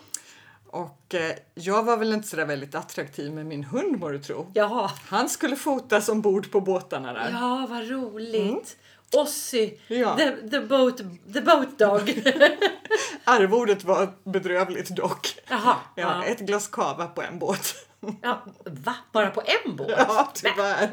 Och 0.66 1.14
eh, 1.14 1.32
jag 1.54 1.82
var 1.82 1.96
väl 1.96 2.12
inte 2.12 2.28
så 2.28 2.44
väldigt 2.44 2.74
attraktiv 2.74 3.32
med 3.32 3.46
min 3.46 3.64
hund 3.64 4.00
må 4.00 4.08
du 4.08 4.18
tro. 4.18 4.50
Jaha. 4.54 4.90
Han 5.08 5.28
skulle 5.28 5.56
fotas 5.56 6.08
ombord 6.08 6.50
på 6.50 6.60
båtarna 6.60 7.12
där. 7.12 7.30
Ja, 7.32 7.66
vad 7.70 7.88
roligt. 7.90 8.76
Ossie, 9.12 9.78
Ja. 9.88 10.16
the, 10.16 10.48
the, 10.50 10.60
boat, 10.60 10.96
the 11.34 11.40
boat 11.40 11.78
dog. 11.78 12.00
Arvodet 13.24 13.84
var 13.84 14.12
bedrövligt 14.24 14.88
dock. 14.88 15.38
Jaha. 15.48 15.76
Ja, 15.96 16.02
Ja. 16.02 16.24
Ett 16.24 16.40
glas 16.40 16.68
kava 16.68 17.06
på 17.06 17.22
en 17.22 17.38
båt. 17.38 17.74
Ja, 18.22 18.42
va? 18.64 18.94
Bara 19.12 19.30
på 19.30 19.42
en 19.64 19.76
båt? 19.76 19.90
Ja, 19.96 20.30
tyvärr. 20.34 20.90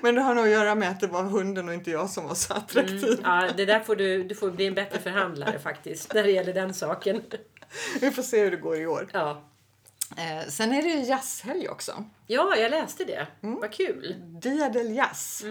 Men 0.00 0.14
det 0.14 0.20
har 0.20 0.34
nog 0.34 0.44
att 0.44 0.50
göra 0.50 0.74
med 0.74 0.90
att 0.90 1.00
det 1.00 1.06
var 1.06 1.22
hunden 1.22 1.68
och 1.68 1.74
inte 1.74 1.90
jag 1.90 2.10
som 2.10 2.28
var 2.28 2.34
så 2.34 2.54
attraktiv. 2.54 3.20
Ja, 3.22 3.48
det 3.56 3.64
där 3.64 3.80
får 3.80 3.96
du, 3.96 4.24
du 4.24 4.34
får 4.34 4.50
bli 4.50 4.66
en 4.66 4.74
bättre 4.74 4.98
förhandlare 5.00 5.58
faktiskt 5.58 6.14
när 6.14 6.22
det 6.22 6.30
gäller 6.30 6.52
den 6.54 6.74
saken. 6.74 7.22
Vi 8.00 8.10
får 8.10 8.22
se 8.22 8.40
hur 8.44 8.50
det 8.50 8.56
går 8.56 8.76
i 8.76 8.86
år. 8.86 9.08
Ja, 9.12 9.42
Eh, 10.16 10.48
sen 10.48 10.72
är 10.72 10.82
det 10.82 10.88
ju 10.88 11.00
jazzhelg 11.04 11.68
också. 11.68 12.04
ja 12.26 12.56
jag 12.56 12.70
läste 12.70 13.04
det. 13.04 13.26
Vad 13.40 13.72
kul. 13.72 14.14
Dia 14.42 14.68
del 14.68 14.94
Jazz. 14.96 15.44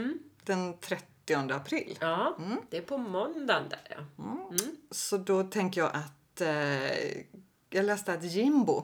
Den 0.43 0.77
30 0.79 1.03
april. 1.35 1.97
Ja, 2.01 2.37
det 2.69 2.77
är 2.77 2.81
på 2.81 2.97
måndagen 2.97 3.63
där 3.69 3.79
ja. 3.89 4.51
Så 4.91 5.17
då 5.17 5.43
tänker 5.43 5.81
jag 5.81 5.91
att 5.93 6.41
eh, 6.41 7.21
jag 7.69 7.85
läste 7.85 8.13
att 8.13 8.23
Jimbo, 8.23 8.83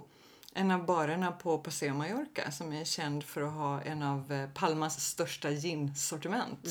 en 0.54 0.72
av 0.72 0.86
barerna 0.86 1.32
på 1.32 1.58
Paseo 1.58 1.94
Mallorca 1.94 2.52
som 2.52 2.74
är 2.74 2.84
känd 2.84 3.24
för 3.24 3.42
att 3.42 3.54
ha 3.54 3.82
en 3.82 4.04
av 4.04 4.32
eh, 4.34 4.50
Palmas 4.50 5.02
största 5.10 5.52
gin-sortiment. 5.52 6.70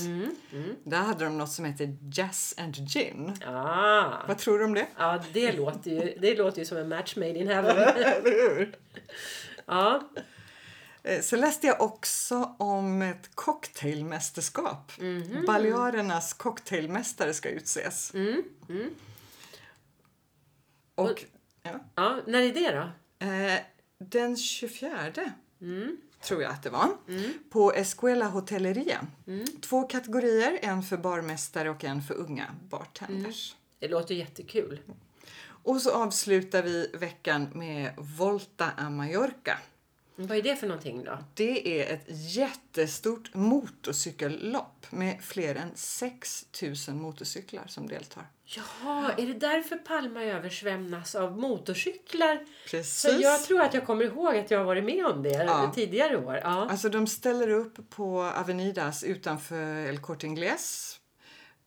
Där 0.85 0.99
hade 0.99 1.25
de 1.25 1.39
något 1.39 1.53
som 1.53 1.65
heter 1.65 1.97
Jazz 2.13 2.55
and 2.59 2.75
Gin. 2.75 3.37
Ah. 3.47 4.13
Vad 4.29 4.39
tror 4.39 4.59
du 4.59 4.65
om 4.65 4.75
det? 4.75 4.87
Ja, 4.99 5.21
det 5.33 5.53
låter 5.53 5.91
ju, 5.91 6.15
det 6.21 6.35
låter 6.35 6.59
ju 6.59 6.65
som 6.65 6.79
en 6.79 6.89
match 6.89 7.17
made 7.17 7.39
in 7.39 7.49
heaven. 7.49 7.77
Eller 7.97 8.57
hur? 8.57 8.77
Ja, 9.67 10.09
Eh, 11.05 11.21
Så 11.21 11.37
läste 11.37 11.67
jag 11.67 11.81
också 11.83 12.55
om 12.59 13.03
ett 13.03 13.31
cocktailmästerskap. 13.35 14.93
Balearernas 15.47 16.33
cocktailmästare 16.33 17.35
ska 17.35 17.49
utses. 17.49 18.13
Och 20.95 21.25
ja, 21.63 21.81
ja, 21.95 22.21
när 22.27 22.43
är 22.43 22.55
det 22.55 22.71
då? 22.73 23.27
eh, 23.27 23.61
den 23.99 24.37
24 24.37 25.11
tror 26.21 26.43
jag 26.43 26.51
att 26.53 26.63
det 26.63 26.71
var, 26.71 26.89
på 27.51 27.73
Escuela 27.73 28.29
Hotelleria. 28.29 29.07
Två 29.63 29.83
kategorier, 29.83 30.59
en 30.63 30.83
för 30.83 30.97
barmästare 30.97 31.71
och 31.71 31.85
en 31.85 32.03
för 32.03 32.15
unga 32.15 32.47
bartenders. 32.69 33.57
Det 33.79 33.89
låter 33.89 34.15
jättekul. 34.15 34.81
Och 35.47 35.81
så 35.81 35.91
avslutar 35.93 36.63
vi 36.63 36.91
veckan 36.95 37.49
med 37.55 37.95
Volta 37.97 38.71
a 38.77 38.91
Mallorca. 38.91 39.59
Vad 40.17 40.39
är 40.39 40.43
det 40.43 40.57
för 40.57 40.67
någonting 40.67 41.05
då? 41.05 41.19
Det 41.35 41.81
är 41.83 41.95
ett 41.95 42.05
jättestort 42.09 43.35
motorcykellopp 43.35 44.87
med 44.91 45.19
fler 45.23 45.55
än 45.55 45.71
6 45.75 46.47
000 46.89 46.97
motorcyklar 46.97 47.63
som 47.67 47.87
deltar. 47.89 48.27
Jaha, 48.45 49.13
är 49.19 49.27
det 49.27 49.33
därför 49.35 49.77
Palma 49.77 50.23
översvämnas 50.23 51.15
av 51.15 51.39
motorcyklar? 51.39 52.47
Precis. 52.71 53.01
Så 53.01 53.09
jag 53.23 53.45
tror 53.45 53.61
att 53.63 53.75
jag 53.75 53.87
kommer 53.87 54.05
ihåg 54.05 54.37
att 54.37 54.51
jag 54.51 54.59
har 54.59 54.65
varit 54.65 54.85
med 54.85 55.07
om 55.07 55.23
det 55.23 55.31
Ja. 55.45 55.73
tidigare 55.75 56.17
år. 56.17 56.41
Ja. 56.43 56.69
Alltså 56.71 56.89
de 56.89 57.07
ställer 57.07 57.49
upp 57.49 57.91
på 57.91 58.23
Avenidas 58.23 59.05
utanför 59.05 59.77
El 59.87 59.99
Corte 59.99 60.27
Inglés 60.27 60.97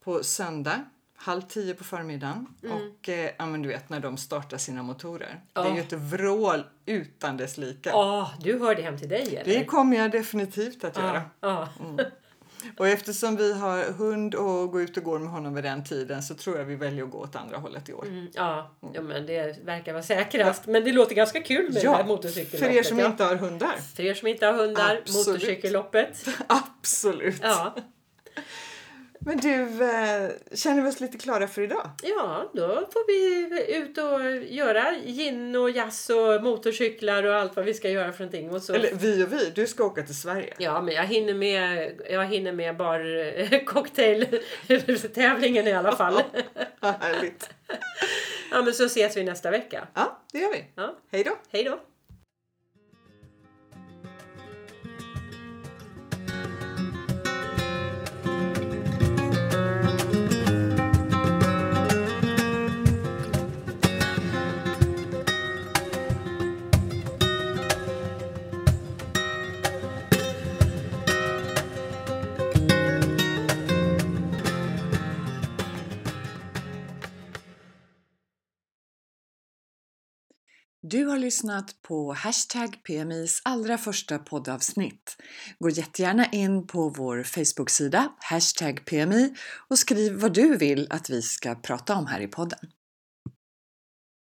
på 0.04 0.24
söndag 0.24 0.84
halv 1.28 1.42
tio 1.42 1.74
på 1.74 1.84
förmiddagen. 1.84 2.48
Och 2.62 3.10
eh, 3.10 3.32
ja, 3.38 3.46
men 3.46 3.62
du 3.62 3.70
vet 3.70 3.90
när 3.90 4.00
de 4.00 4.18
startar 4.18 4.58
sina 4.58 4.84
motorer. 4.84 5.40
Det 5.54 5.60
är 5.60 5.66
Ja. 5.66 5.76
ju 5.76 5.82
ett 5.82 5.94
vrål 5.94 6.64
utan 6.86 7.38
dess 7.38 7.58
like. 7.58 7.92
Ah, 7.94 8.32
du 8.40 8.60
hör 8.60 8.76
det 8.76 8.82
hem 8.82 8.98
till 8.98 9.10
dig 9.10 9.36
eller? 9.36 9.54
Det 9.60 9.66
kommer 9.66 9.98
jag 9.98 10.12
definitivt 10.12 10.84
att 10.84 10.98
göra. 10.98 11.22
Ja, 11.40 11.70
ja. 11.98 12.04
Och 12.78 12.88
eftersom 12.88 13.36
vi 13.36 13.54
har 13.54 13.84
hund 13.84 14.36
och 14.36 14.72
går 14.72 14.82
ut 14.82 14.98
och 14.98 15.04
går 15.04 15.20
med 15.20 15.30
honom 15.32 15.54
vid 15.56 15.64
den 15.64 15.84
tiden 15.84 16.24
så 16.24 16.34
tror 16.36 16.58
jag 16.58 16.66
vi 16.66 16.76
väljer 16.76 17.04
att 17.04 17.12
gå 17.12 17.18
åt 17.18 17.36
andra 17.36 17.58
hållet 17.58 17.90
i 17.90 17.94
år. 17.94 18.06
Mm, 18.06 18.28
ja. 18.34 18.72
ja, 18.94 19.02
men 19.02 19.26
det 19.26 19.66
verkar 19.66 19.94
vara 19.94 20.04
säkrast. 20.04 20.68
Men 20.68 20.84
det 20.84 20.92
låter 20.92 21.16
ganska 21.16 21.42
kul 21.42 21.74
med 21.74 21.84
det 21.84 21.90
här 21.90 22.06
motorcykelloppet. 22.06 22.60
för 22.60 22.70
er 22.80 22.84
som 22.84 23.00
ja. 23.00 23.06
inte 23.06 23.24
har 23.24 23.36
hundar. 23.36 23.76
För 23.96 24.04
er 24.04 24.14
som 24.14 24.28
inte 24.28 24.46
har 24.46 24.54
hundar, 24.54 24.98
Absolut. 24.98 25.28
motorcykelloppet. 25.28 26.26
Absolut. 26.48 27.40
Ja. 27.42 27.76
Men 29.28 29.38
du, 29.38 29.84
eh, 29.84 30.30
känner 30.54 30.82
vi 30.82 30.90
oss 30.90 31.00
lite 31.00 31.18
klara 31.18 31.48
för 31.48 31.62
idag? 31.62 31.90
ja, 32.04 32.52
då 32.54 32.68
får 32.68 33.08
vi 33.08 33.76
ut 33.76 33.98
och 33.98 34.22
göra 34.54 34.96
gin 35.06 35.56
och 35.56 35.70
jazz 35.70 36.10
och 36.10 36.44
motorcyklar 36.44 37.24
och 37.24 37.36
allt 37.36 37.56
vad 37.56 37.66
vi 37.66 37.74
ska 37.74 37.90
göra 37.90 38.14
för 38.14 38.20
någonting. 38.20 38.52
Och 38.52 38.62
så. 38.62 38.74
Eller 38.74 38.94
vi 38.94 39.24
och 39.24 39.34
vi, 39.34 39.52
du 39.56 39.68
ska 39.68 39.86
åka 39.86 40.04
till 40.04 40.18
Sverige. 40.18 40.54
Ja, 40.58 40.82
men 40.82 40.96
jag 40.96 41.04
hinner 41.04 41.34
med, 41.34 41.94
jag 42.10 42.26
hinner 42.26 42.52
med 42.52 42.78
bar 42.78 43.66
cocktail-tävlingen 43.66 45.68
i 45.68 45.74
alla 45.74 45.92
fall. 45.92 46.22
Ja, 46.80 46.96
härligt. 47.00 47.50
Ja, 48.52 48.62
men 48.62 48.74
så 48.74 48.86
ses 48.86 49.18
vi 49.18 49.24
nästa 49.24 49.52
vecka. 49.52 49.88
Ja, 49.94 50.20
det 50.32 50.40
gör 50.40 50.52
vi. 50.52 50.66
Ja. 50.76 50.96
Hej 51.12 51.24
då! 51.24 51.38
Hej 51.52 51.64
då! 51.64 51.80
Du 80.90 81.06
har 81.06 81.18
lyssnat 81.18 81.82
på 81.82 82.14
Hashtag 82.14 82.84
PMIs 82.84 83.42
allra 83.46 83.78
första 83.78 84.20
poddavsnitt. 84.20 85.18
Gå 85.60 85.70
jättegärna 85.70 86.26
in 86.26 86.68
på 86.68 86.90
vår 86.90 87.24
Facebook-sida 87.24 88.10
Hashtag 88.20 88.86
PMI 88.86 89.34
och 89.70 89.80
skriv 89.80 90.14
vad 90.14 90.34
du 90.34 90.58
vill 90.58 90.88
att 90.90 91.10
vi 91.10 91.22
ska 91.22 91.56
prata 91.56 91.96
om 91.96 92.08
här 92.08 92.20
i 92.22 92.28
podden. 92.28 92.60